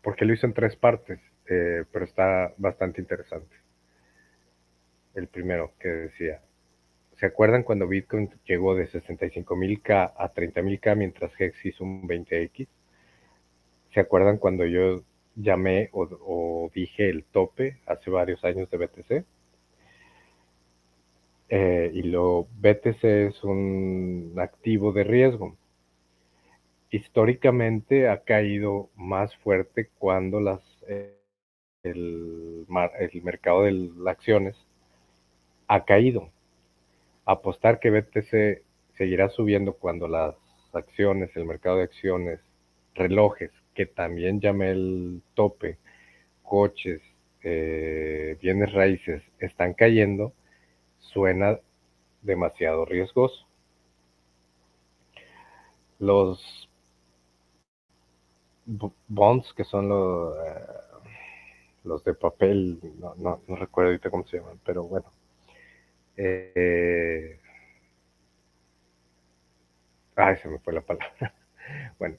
[0.03, 3.57] porque lo hizo en tres partes, eh, pero está bastante interesante.
[5.14, 6.43] El primero que decía,
[7.16, 12.68] ¿se acuerdan cuando Bitcoin llegó de 65.000K a 30.000K mientras Hex hizo un 20X?
[13.95, 15.03] ¿Se acuerdan cuando yo
[15.37, 19.24] llamé o, dije el tope hace varios años de BTC?
[21.49, 25.57] Eh, y lo BTC es un activo de riesgo
[26.93, 31.18] históricamente ha caído más fuerte cuando las, eh,
[31.83, 32.66] el,
[33.01, 34.57] el, mercado de las acciones
[35.68, 36.30] ha caído.
[37.24, 38.62] Apostar que BTC
[38.99, 40.37] seguirá subiendo cuando las
[40.74, 42.41] acciones, el mercado de acciones,
[42.95, 45.78] relojes, que también llamé el tope,
[46.42, 47.02] coches,
[47.44, 50.34] eh, bienes raíces, están cayendo,
[50.98, 51.58] suena
[52.22, 53.46] demasiado riesgoso.
[56.00, 56.68] Los
[59.08, 60.66] bonds, que son los, eh,
[61.84, 65.06] los de papel, no, no, recuerdo ahorita cómo se llaman, pero bueno,
[66.16, 67.38] Eh,
[70.16, 71.34] ay, se me fue la palabra.
[71.98, 72.18] bueno,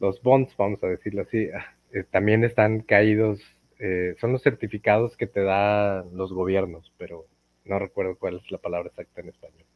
[0.00, 3.40] los bonds, vamos a decirlo así, ah, eh, también están caídos,
[3.78, 7.26] eh, son los certificados que te dan los gobiernos, pero
[7.64, 9.66] no recuerdo cuál es la palabra exacta en español.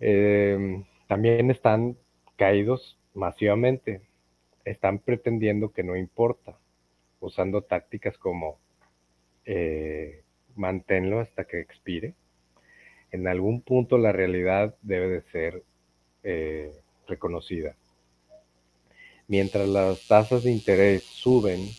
[0.00, 1.96] Em, también están
[2.36, 4.02] caídos masivamente,
[4.64, 6.58] están pretendiendo que no importa,
[7.20, 8.58] usando tácticas como
[9.44, 10.22] eh,
[10.56, 12.14] manténlo hasta que expire.
[13.10, 15.62] En algún punto la realidad debe de ser
[16.22, 16.72] eh,
[17.06, 17.76] reconocida.
[19.30, 21.70] Mientras las tasas de interés suben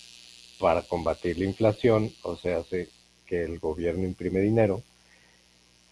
[0.57, 2.87] para combatir la inflación, o sea, hace
[3.25, 4.81] que el gobierno imprime dinero,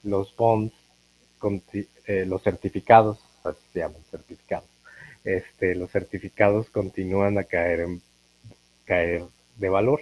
[0.04, 0.74] los bonds,
[2.08, 4.70] eh, los certificados, así se llaman certificados,
[5.26, 8.02] este, los certificados continúan a caer, en,
[8.86, 9.24] caer
[9.58, 10.00] de valor.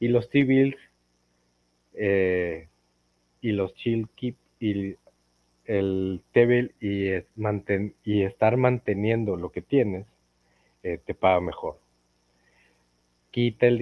[0.00, 0.76] Y los T-bills
[1.94, 2.68] eh,
[3.40, 4.96] y los chill keep y
[5.64, 7.12] el T-bill y,
[8.04, 10.04] y estar manteniendo lo que tienes
[10.86, 11.80] eh, te paga mejor.
[13.32, 13.78] Quita el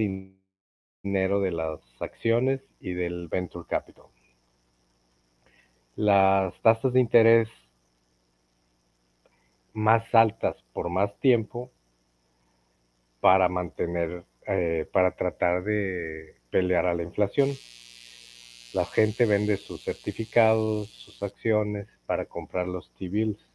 [1.03, 4.07] dinero de las acciones y del venture capital.
[5.97, 7.49] Las tasas de interés
[9.75, 11.71] más altas por más tiempo
[13.21, 17.51] para mantener, eh, para tratar de pelear a la inflación.
[18.73, 23.54] La gente vende sus certificados, sus acciones para comprar los T-bills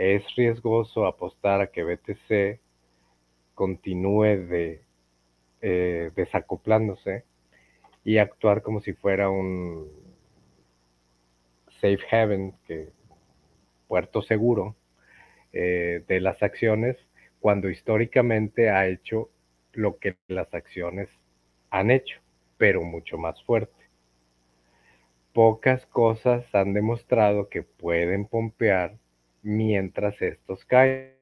[0.00, 2.58] es riesgoso apostar a que BTC
[3.54, 4.78] continúe
[5.60, 7.26] eh, desacoplándose
[8.02, 9.90] y actuar como si fuera un
[11.82, 12.54] safe haven,
[13.88, 14.74] puerto seguro
[15.52, 16.96] eh, de las acciones,
[17.38, 19.28] cuando históricamente ha hecho
[19.72, 21.10] lo que las acciones
[21.68, 22.20] han hecho,
[22.56, 23.84] pero mucho más fuerte.
[25.34, 28.96] Pocas cosas han demostrado que pueden pompear
[29.42, 31.14] mientras estos caen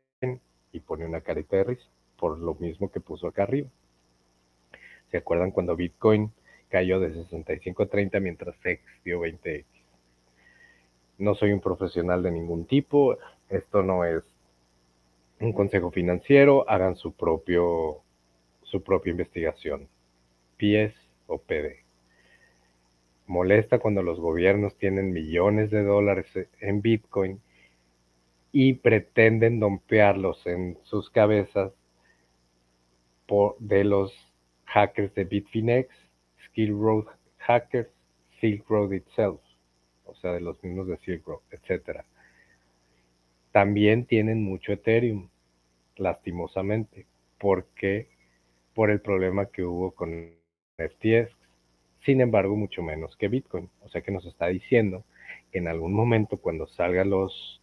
[0.73, 1.89] y pone una carita de risa,
[2.19, 3.69] por lo mismo que puso acá arriba.
[5.11, 6.33] ¿Se acuerdan cuando Bitcoin
[6.69, 9.65] cayó de 65 a 30 mientras SEX dio 20X?
[11.19, 13.17] No soy un profesional de ningún tipo,
[13.49, 14.23] esto no es
[15.41, 18.03] un consejo financiero, hagan su propio
[18.63, 19.89] su propia investigación.
[20.59, 20.95] PIES
[21.27, 21.85] o PD.
[23.27, 26.27] Molesta cuando los gobiernos tienen millones de dólares
[26.61, 27.41] en Bitcoin
[28.53, 31.73] y pretenden dompearlos en sus cabezas
[33.27, 34.13] por, de los
[34.65, 35.89] hackers de Bitfinex,
[36.47, 37.07] Skill Road
[37.39, 37.89] Hackers,
[38.41, 39.41] Silk Road itself,
[40.05, 42.05] o sea, de los mismos de Silk Road, etc.
[43.53, 45.29] También tienen mucho Ethereum,
[45.97, 47.07] lastimosamente,
[47.39, 48.09] porque
[48.75, 50.31] por el problema que hubo con
[50.77, 51.39] FTX,
[52.05, 53.69] sin embargo, mucho menos que Bitcoin.
[53.81, 55.05] O sea que nos está diciendo
[55.51, 57.58] que en algún momento cuando salgan los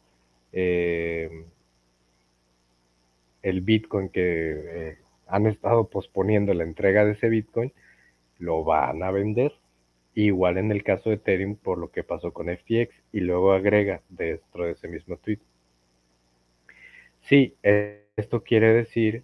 [0.56, 1.30] eh,
[3.44, 4.98] el Bitcoin que eh,
[5.28, 7.74] han estado posponiendo la entrega de ese Bitcoin,
[8.40, 9.54] lo van a vender.
[10.16, 14.02] Igual en el caso de Ethereum por lo que pasó con FTX y luego agrega
[14.10, 15.40] dentro de ese mismo tweet.
[17.22, 17.56] Sí,
[18.16, 19.24] esto quiere decir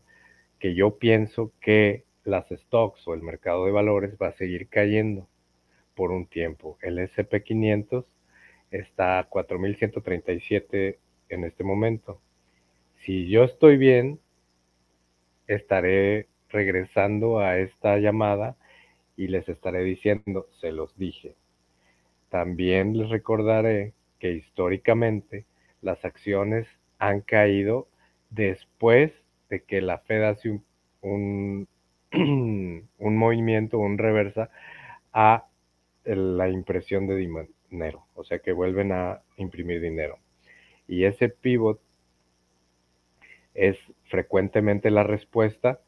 [0.59, 5.27] que yo pienso que las stocks o el mercado de valores va a seguir cayendo
[5.95, 6.77] por un tiempo.
[6.82, 8.05] El SP500
[8.71, 10.97] está a 4.137
[11.32, 12.21] en este momento.
[13.03, 14.19] Si yo estoy bien,
[15.47, 18.55] estaré regresando a esta llamada
[19.17, 21.36] y les estaré diciendo, se los dije.
[22.29, 25.45] También les recordaré que históricamente
[25.82, 26.67] las acciones
[26.99, 27.88] han caído
[28.29, 29.11] después
[29.49, 30.61] de que la Fed hace
[31.01, 31.67] un,
[32.11, 34.49] un, movimiento, un reversa
[35.11, 35.47] a
[36.05, 37.15] la impresión de
[37.69, 40.19] dinero, o sea que vuelven a imprimir dinero.
[40.91, 41.79] Y ese pivot
[43.53, 43.77] es
[44.09, 45.79] frecuentemente la respuesta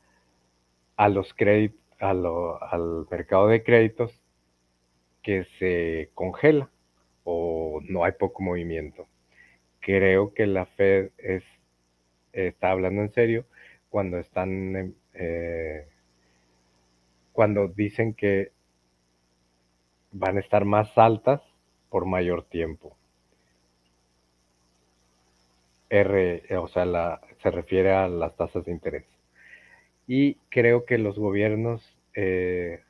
[0.95, 4.17] a los créditos, al mercado de créditos
[5.21, 6.69] que se congela
[7.25, 9.05] o no hay poco movimiento.
[9.81, 11.43] Creo que la Fed es,
[12.31, 13.45] está hablando en serio
[13.89, 15.85] cuando están eh,
[17.33, 18.53] cuando dicen que
[20.13, 21.41] van a estar más altas
[21.89, 22.95] por mayor tiempo.
[25.93, 29.05] R, eh, o sea, se refiere a las tasas de interés.
[30.07, 31.83] Y creo que los gobiernos,
[32.15, 32.81] eh,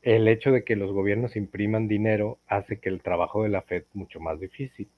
[0.00, 3.84] el hecho de que los gobiernos impriman dinero hace que el trabajo de la Fed
[3.92, 4.88] mucho más difícil.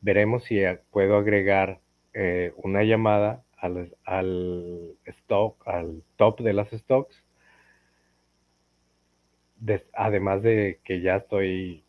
[0.00, 0.60] Veremos si
[0.90, 1.80] puedo agregar
[2.14, 7.22] eh, una llamada al, al stock, al top de las stocks,
[9.92, 11.84] además de que ya estoy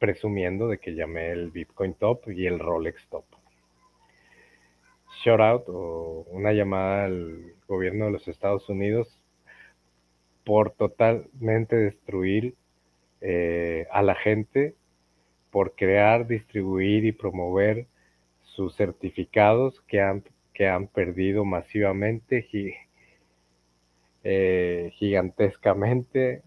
[0.00, 3.24] presumiendo de que llamé el Bitcoin Top y el Rolex Top.
[5.22, 9.20] Shout out o una llamada al gobierno de los Estados Unidos
[10.44, 12.54] por totalmente destruir
[13.20, 14.74] eh, a la gente,
[15.50, 17.86] por crear, distribuir y promover
[18.40, 20.24] sus certificados que han,
[20.54, 22.48] que han perdido masivamente,
[24.24, 26.42] eh, gigantescamente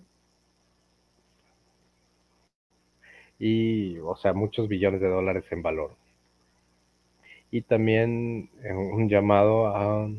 [3.40, 5.96] y, o sea, muchos billones de dólares en valor.
[7.52, 10.10] Y también eh, un llamado a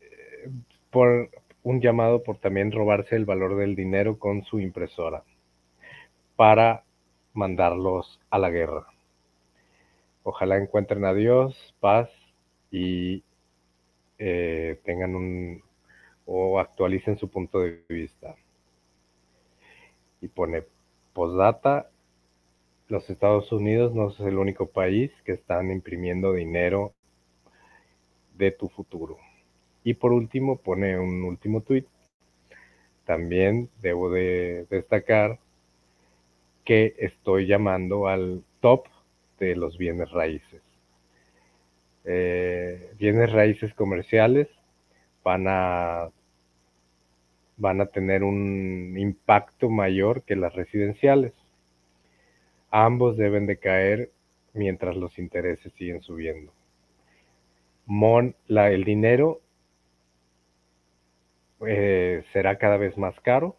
[0.00, 0.50] eh,
[0.90, 1.30] por
[1.62, 5.24] un llamado por también robarse el valor del dinero con su impresora
[6.36, 6.84] para
[7.32, 8.86] mandarlos a la guerra.
[10.22, 12.10] Ojalá encuentren a Dios, paz
[12.70, 13.24] y
[14.18, 15.62] eh, tengan un
[16.26, 18.34] o actualicen su punto de vista
[20.20, 20.64] y pone
[21.12, 21.90] postdata,
[22.88, 26.94] los Estados Unidos no es el único país que están imprimiendo dinero
[28.34, 29.18] de tu futuro.
[29.82, 31.86] Y por último pone un último tweet.
[33.04, 35.38] También debo de destacar
[36.64, 38.86] que estoy llamando al top
[39.38, 40.62] de los bienes raíces.
[42.04, 44.48] Eh, bienes raíces comerciales
[45.24, 46.10] van a
[47.56, 51.32] van a tener un impacto mayor que las residenciales.
[52.70, 54.10] Ambos deben de caer
[54.52, 56.52] mientras los intereses siguen subiendo.
[57.86, 59.40] Mon, la, el dinero
[61.66, 63.56] eh, será cada vez más caro.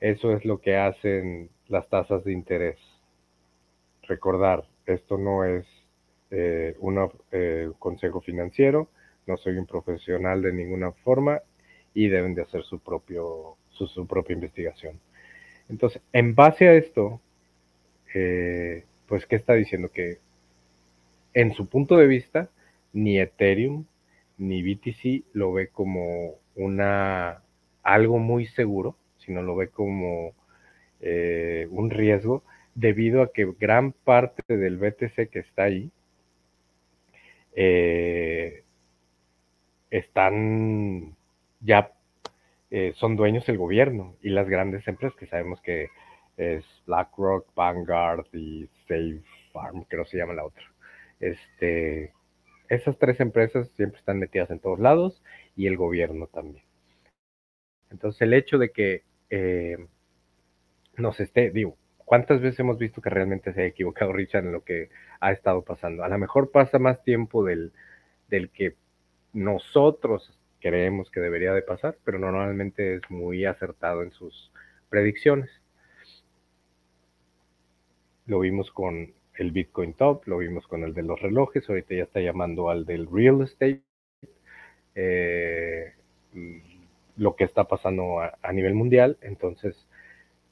[0.00, 2.78] Eso es lo que hacen las tasas de interés.
[4.02, 5.66] Recordar, esto no es
[6.30, 8.88] eh, un eh, consejo financiero,
[9.26, 11.42] no soy un profesional de ninguna forma
[11.98, 15.00] y deben de hacer su, propio, su, propia investigación.
[15.68, 17.20] Entonces, en base a esto,
[18.14, 19.90] eh, pues, ¿qué está diciendo?
[19.90, 20.18] Que
[21.34, 22.50] en su punto de vista,
[22.92, 23.84] ni Ethereum
[24.36, 27.42] ni BTC lo ve como una
[27.82, 30.34] algo muy seguro, sino lo ve como
[31.00, 32.44] eh, un riesgo
[32.76, 35.90] debido a que gran parte del BTC que está ahí
[37.56, 38.62] eh,
[39.90, 41.17] están
[41.60, 41.92] ya
[42.70, 45.88] eh, son dueños el gobierno y las grandes empresas que sabemos que
[46.36, 50.62] es BlackRock, Vanguard y Save Farm, creo que se llama la otra.
[51.18, 52.12] Este,
[52.68, 55.22] esas tres empresas siempre están metidas en todos lados
[55.56, 56.64] y el gobierno también.
[57.90, 59.78] Entonces el hecho de que eh,
[60.96, 64.62] nos esté, digo, ¿cuántas veces hemos visto que realmente se ha equivocado Richard en lo
[64.62, 64.90] que
[65.20, 66.04] ha estado pasando?
[66.04, 67.72] A lo mejor pasa más tiempo del,
[68.28, 68.76] del que
[69.32, 74.52] nosotros creemos que debería de pasar, pero normalmente es muy acertado en sus
[74.88, 75.50] predicciones.
[78.26, 82.02] Lo vimos con el Bitcoin Top, lo vimos con el de los relojes, ahorita ya
[82.02, 83.82] está llamando al del real estate.
[84.94, 85.94] Eh,
[87.16, 89.18] lo que está pasando a, nivel mundial.
[89.20, 89.86] Entonces,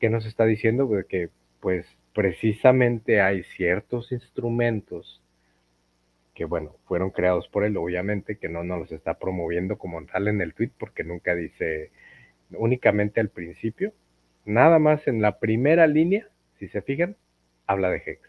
[0.01, 0.89] ¿qué nos está diciendo?
[1.09, 1.31] que
[1.61, 5.23] pues precisamente hay ciertos instrumentos
[6.37, 10.29] que bueno, fueron creados por él, obviamente, que no nos los está promoviendo como tal
[10.29, 11.91] en el tweet, porque nunca dice
[12.51, 13.95] únicamente al principio,
[14.45, 16.29] nada más en la primera línea,
[16.59, 17.17] si se fijan,
[17.67, 18.21] habla de Hex.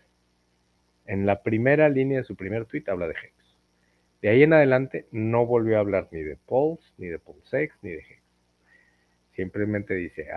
[1.06, 3.34] En la primera línea de su primer tweet habla de Hex.
[4.22, 7.92] De ahí en adelante no volvió a hablar ni de Pulse, ni de PulseX, ni
[7.92, 8.24] de Hex.
[9.36, 10.28] Simplemente dice,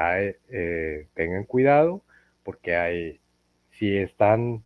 [0.51, 2.03] eh, tengan cuidado
[2.43, 3.21] porque hay,
[3.71, 4.65] si están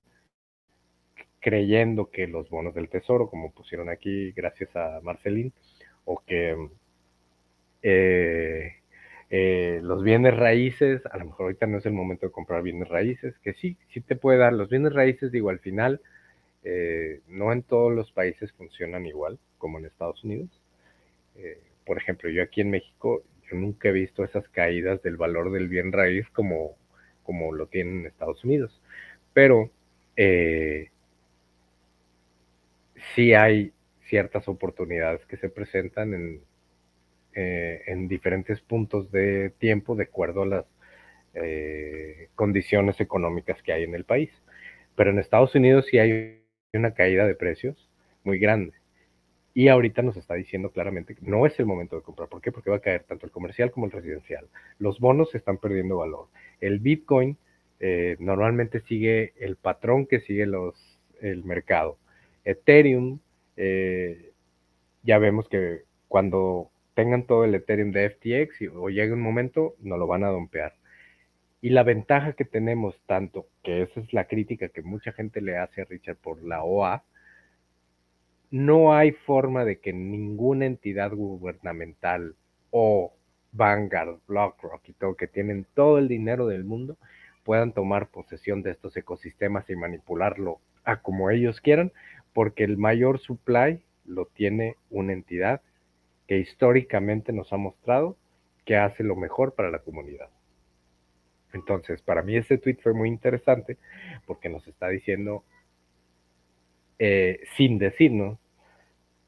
[1.44, 5.52] creyendo que los bonos del tesoro, como pusieron aquí gracias a Marcelín,
[6.06, 6.56] o que
[7.82, 8.76] eh,
[9.28, 12.88] eh, los bienes raíces, a lo mejor ahorita no es el momento de comprar bienes
[12.88, 14.54] raíces, que sí, sí te puede dar.
[14.54, 16.00] Los bienes raíces, digo, al final,
[16.62, 20.48] eh, no en todos los países funcionan igual como en Estados Unidos.
[21.84, 25.68] por ejemplo, yo aquí en México, yo nunca he visto esas caídas del valor del
[25.68, 26.76] bien raíz como,
[27.22, 28.80] como lo tienen en Estados Unidos.
[29.34, 29.70] Pero
[33.14, 33.72] sí hay
[34.08, 36.40] ciertas oportunidades que se presentan en,
[37.34, 40.66] eh, en diferentes puntos de tiempo de acuerdo a las
[41.34, 44.30] eh, condiciones económicas que hay en el país.
[44.96, 46.42] Pero en Estados Unidos sí hay
[46.72, 47.90] una caída de precios
[48.22, 48.74] muy grande.
[49.52, 52.28] Y ahorita nos está diciendo claramente que no es el momento de comprar.
[52.28, 52.52] ¿Por qué?
[52.52, 54.48] Porque va a caer tanto el comercial como el residencial.
[54.78, 56.28] Los bonos están perdiendo valor.
[56.60, 57.36] El Bitcoin
[57.78, 60.74] eh, normalmente sigue el patrón que sigue los,
[61.20, 61.98] el mercado.
[62.44, 63.20] Ethereum,
[63.56, 64.32] eh,
[65.02, 69.74] ya vemos que cuando tengan todo el Ethereum de FTX y, o llegue un momento,
[69.80, 70.74] no lo van a dompear.
[71.60, 75.56] Y la ventaja que tenemos tanto, que esa es la crítica que mucha gente le
[75.56, 77.04] hace a Richard por la OA,
[78.50, 82.36] no hay forma de que ninguna entidad gubernamental
[82.70, 83.12] o
[83.52, 86.96] Vanguard, BlackRock y todo, que tienen todo el dinero del mundo,
[87.44, 91.92] puedan tomar posesión de estos ecosistemas y manipularlo a como ellos quieran,
[92.34, 95.62] porque el mayor supply lo tiene una entidad
[96.26, 98.16] que históricamente nos ha mostrado
[98.66, 100.28] que hace lo mejor para la comunidad.
[101.52, 103.78] Entonces, para mí este tweet fue muy interesante
[104.26, 105.44] porque nos está diciendo,
[106.98, 108.38] eh, sin decirnos,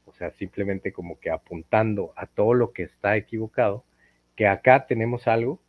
[0.05, 3.85] o sea, simplemente como que apuntando a todo lo que está equivocado,
[4.35, 5.61] que acá tenemos algo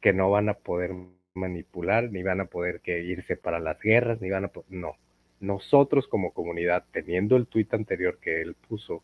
[0.00, 0.92] que no van a poder
[1.34, 4.96] manipular, ni van a poder que irse para las guerras, ni van a no.
[5.40, 9.02] Nosotros como comunidad, teniendo el tuit anterior que él puso,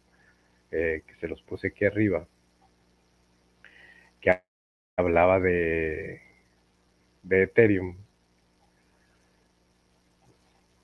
[0.71, 2.29] eh, que se los puse aquí arriba,
[4.21, 4.41] que
[4.97, 6.21] hablaba de,
[7.31, 7.97] Ethereum,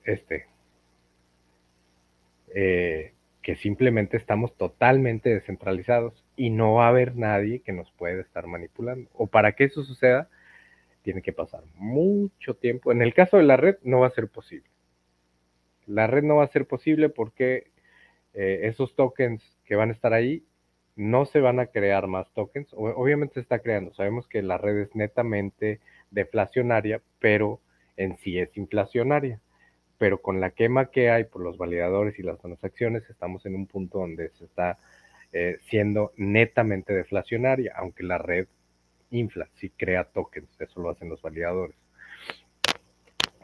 [0.05, 0.47] este,
[2.55, 8.21] eh, que simplemente estamos totalmente descentralizados y no va a haber nadie que nos pueda
[8.21, 9.11] estar manipulando.
[9.15, 10.29] O para que eso suceda,
[11.03, 12.93] tiene que pasar mucho tiempo.
[12.93, 14.72] En el caso de la red no va a ser posible.
[15.87, 17.70] La red no va a ser posible porque
[18.35, 20.45] eh, esos tokens que van a estar ahí
[20.97, 22.68] no se van a crear más tokens.
[22.74, 23.95] obviamente se está creando.
[23.95, 25.80] Sabemos que la red es netamente
[26.11, 27.61] deflacionaria, pero
[27.97, 29.41] en sí es inflacionaria.
[29.99, 33.66] Pero con la quema que hay por los validadores y las transacciones, estamos en un
[33.66, 34.78] punto donde se está
[35.33, 38.49] eh, siendo netamente deflacionaria, aunque la red
[39.11, 41.76] infla, si crea tokens, eso lo hacen los validadores.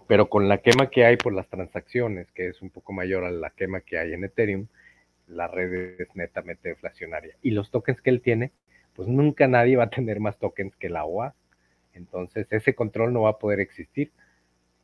[0.09, 3.31] Pero con la quema que hay por las transacciones, que es un poco mayor a
[3.31, 4.67] la quema que hay en Ethereum,
[5.29, 7.37] la red es netamente deflacionaria.
[7.43, 8.51] Y los tokens que él tiene,
[8.95, 11.35] pues nunca nadie va a tener más tokens que la OA.
[11.93, 14.11] Entonces ese control no va a poder existir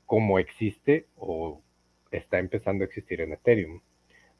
[0.06, 1.62] como existe o
[2.10, 3.80] está empezando a existir en Ethereum.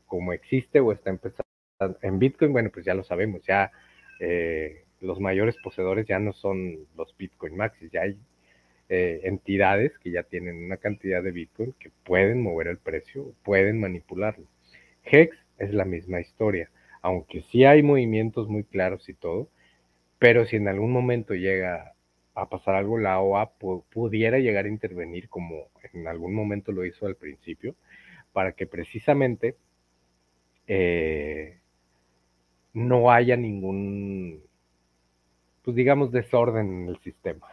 [0.06, 1.44] Como existe o está empezando
[2.02, 3.72] en Bitcoin, bueno, pues ya lo sabemos, ya
[4.20, 8.18] eh, los mayores poseedores ya no son los Bitcoin Maxis, ya hay
[8.88, 13.80] eh, entidades que ya tienen una cantidad de Bitcoin que pueden mover el precio, pueden
[13.80, 14.46] manipularlo.
[15.04, 16.70] Hex es la misma historia,
[17.02, 19.48] aunque sí hay movimientos muy claros y todo,
[20.18, 21.94] pero si en algún momento llega
[22.34, 23.52] a pasar algo, la OA
[23.90, 27.74] pudiera llegar a intervenir como en algún momento lo hizo al principio,
[28.32, 29.56] para que precisamente
[30.66, 31.58] eh,
[32.72, 34.42] no haya ningún
[35.64, 37.48] pues digamos, desorden en el sistema,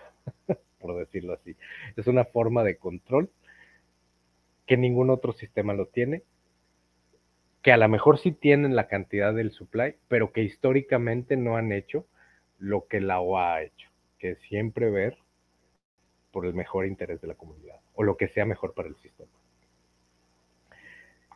[0.82, 1.56] por decirlo así.
[1.96, 3.30] Es una forma de control
[4.66, 6.24] que ningún otro sistema lo tiene,
[7.62, 11.72] que a lo mejor sí tienen la cantidad del supply, pero que históricamente no han
[11.72, 12.06] hecho
[12.58, 15.18] lo que la OA ha hecho, que es siempre ver
[16.32, 19.32] por el mejor interés de la comunidad o lo que sea mejor para el sistema.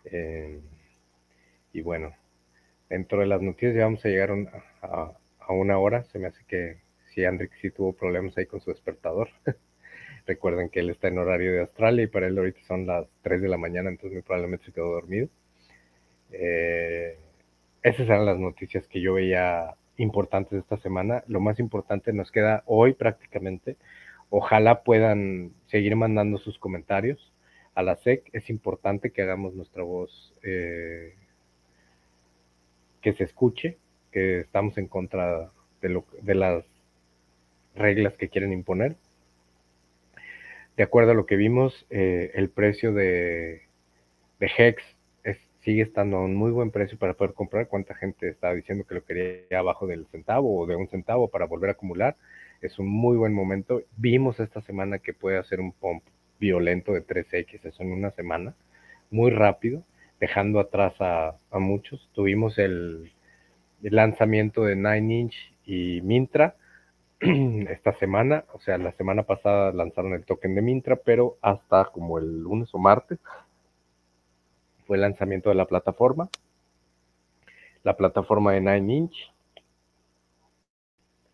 [0.06, 0.62] Eh,
[1.74, 2.14] y bueno,
[2.90, 4.32] dentro de las noticias ya vamos a llegar
[4.82, 6.04] a, a una hora.
[6.06, 6.85] Se me hace que
[7.16, 9.30] si Andrick sí tuvo problemas ahí con su despertador.
[10.28, 13.42] Recuerden que él está en horario de Australia y para él ahorita son las 3
[13.42, 15.30] de la mañana, entonces muy probablemente se quedó dormido.
[16.32, 17.18] Eh,
[17.82, 21.24] esas eran las noticias que yo veía importantes esta semana.
[21.28, 23.78] Lo más importante nos queda hoy prácticamente.
[24.30, 27.32] Ojalá puedan seguir mandando sus comentarios
[27.76, 28.30] a la SEC.
[28.34, 31.14] Es importante que hagamos nuestra voz eh,
[33.02, 33.78] que se escuche
[34.12, 35.52] que estamos en contra
[35.82, 36.66] de, las
[37.76, 38.96] reglas que quieren imponer.
[40.78, 43.62] De acuerdo a lo que vimos, eh, el precio de,
[44.40, 44.84] de Hex
[45.66, 47.68] sigue estando a un muy buen precio para poder comprar.
[47.68, 51.48] ¿Cuánta gente está diciendo que lo quería abajo del centavo o de un centavo para
[51.48, 52.16] volver a acumular?
[52.62, 53.82] Es un muy buen momento.
[53.98, 56.04] Vimos esta semana que puede hacer un pump
[56.40, 58.54] violento de 3X, eso en una semana,
[59.10, 59.84] muy rápido,
[60.20, 62.12] dejando atrás a, a muchos.
[62.14, 63.12] Tuvimos el,
[63.82, 66.56] el lanzamiento de Nine Inch y Mintra
[67.70, 72.20] esta semana, o sea, la semana pasada lanzaron el token de Mintra, pero hasta como
[72.20, 73.20] el lunes o martes
[74.86, 76.30] fue el lanzamiento de la plataforma,
[77.84, 79.34] la plataforma de Nine Inch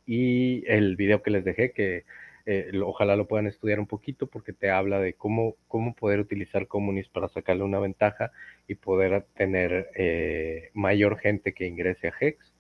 [0.06, 2.06] y el video que les dejé que
[2.46, 6.68] eh, ojalá lo puedan estudiar un poquito porque te habla de cómo, cómo poder utilizar
[6.68, 8.32] Comunis para sacarle una ventaja
[8.68, 12.54] y poder tener eh, mayor gente que ingrese a Hex.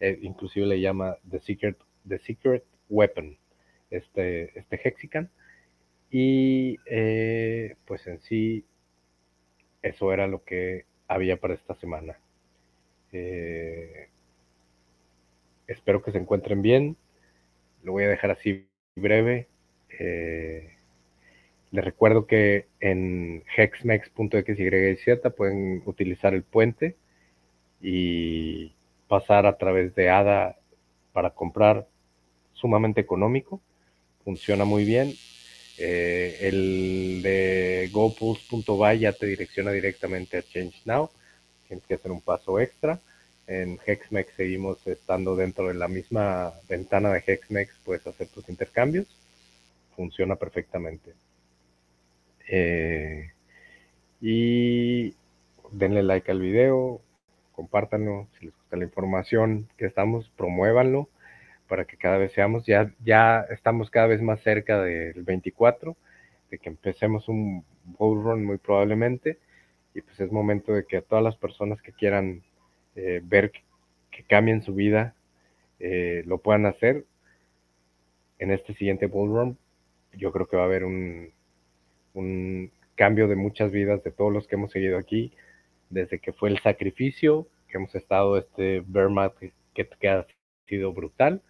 [0.00, 1.76] Eh, inclusive le llama The Secret,
[2.08, 3.36] The Secret Weapon,
[3.90, 5.30] este, este Hexican.
[6.10, 6.78] Y
[7.84, 8.64] pues en sí,
[9.82, 12.18] eso era lo que había para esta semana.
[15.66, 16.96] espero que se encuentren bien.
[17.82, 19.46] Lo voy a dejar así breve.
[19.98, 20.76] Eh,
[21.70, 26.96] les recuerdo que en hexmex.xyz pueden utilizar el puente
[27.80, 28.72] y
[29.08, 30.56] pasar a través de ADA
[31.12, 31.86] para comprar
[32.56, 33.60] sumamente económico.
[34.24, 35.14] Funciona muy bien.
[35.78, 41.10] Eh, el de gopulse.by ya te direcciona directamente a Change Now.
[41.68, 43.00] Tienes que hacer un paso extra.
[43.46, 49.06] En Hexmex seguimos estando dentro de la misma ventana de Hexmex, puedes hacer tus intercambios.
[49.94, 51.14] Funciona perfectamente.
[52.48, 53.30] Eh,
[54.20, 55.14] y
[55.70, 57.00] denle like al video,
[57.52, 61.08] compártanlo, si les gusta la información que estamos, promuévanlo
[61.68, 65.96] para que cada vez seamos, ya, ya estamos cada vez más cerca del 24,
[66.50, 69.38] de que empecemos un bull run muy probablemente,
[69.94, 72.42] y pues es momento de que a todas las personas que quieran
[72.94, 73.64] eh, ver que,
[74.28, 75.14] cambien su vida,
[75.78, 77.04] eh, lo puedan hacer
[78.38, 79.58] en este siguiente bull run.
[80.14, 81.32] Yo creo que va a haber un,
[82.14, 85.32] un cambio de muchas vidas de todos los que hemos seguido aquí,
[85.90, 90.26] desde que fue el sacrificio, que hemos estado este bear market que ha
[90.66, 91.42] sido brutal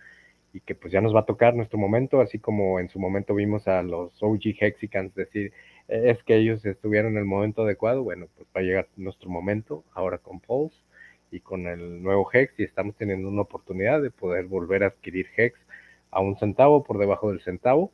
[0.52, 3.34] y que pues ya nos va a tocar nuestro momento, así como en su momento
[3.34, 5.52] vimos a los OG Hexicans decir,
[5.88, 9.84] es que ellos estuvieron en el momento adecuado, bueno, pues va a llegar nuestro momento
[9.94, 10.76] ahora con Pulse
[11.30, 15.26] y con el nuevo Hex y estamos teniendo una oportunidad de poder volver a adquirir
[15.36, 15.58] Hex
[16.10, 17.92] a un centavo por debajo del centavo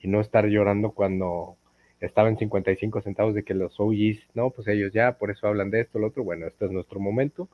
[0.00, 1.56] y no estar llorando cuando
[2.00, 5.70] estaba en 55 centavos de que los OGs, no, pues ellos ya, por eso hablan
[5.70, 6.24] de esto, lo otro.
[6.24, 7.48] Bueno, este es nuestro momento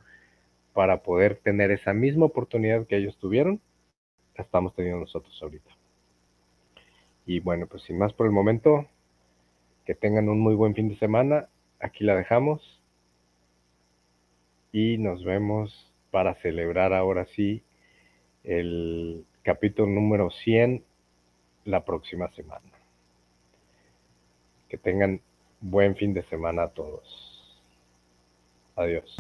[0.78, 3.60] para poder tener esa misma oportunidad que ellos tuvieron,
[4.36, 5.72] la estamos teniendo nosotros ahorita.
[7.26, 8.86] Y bueno, pues sin más por el momento,
[9.86, 11.48] que tengan un muy buen fin de semana.
[11.80, 12.80] Aquí la dejamos.
[14.70, 17.64] Y nos vemos para celebrar ahora sí
[18.44, 20.84] el capítulo número 100
[21.64, 22.70] la próxima semana.
[24.68, 25.22] Que tengan
[25.60, 27.60] buen fin de semana a todos.
[28.76, 29.16] Adiós.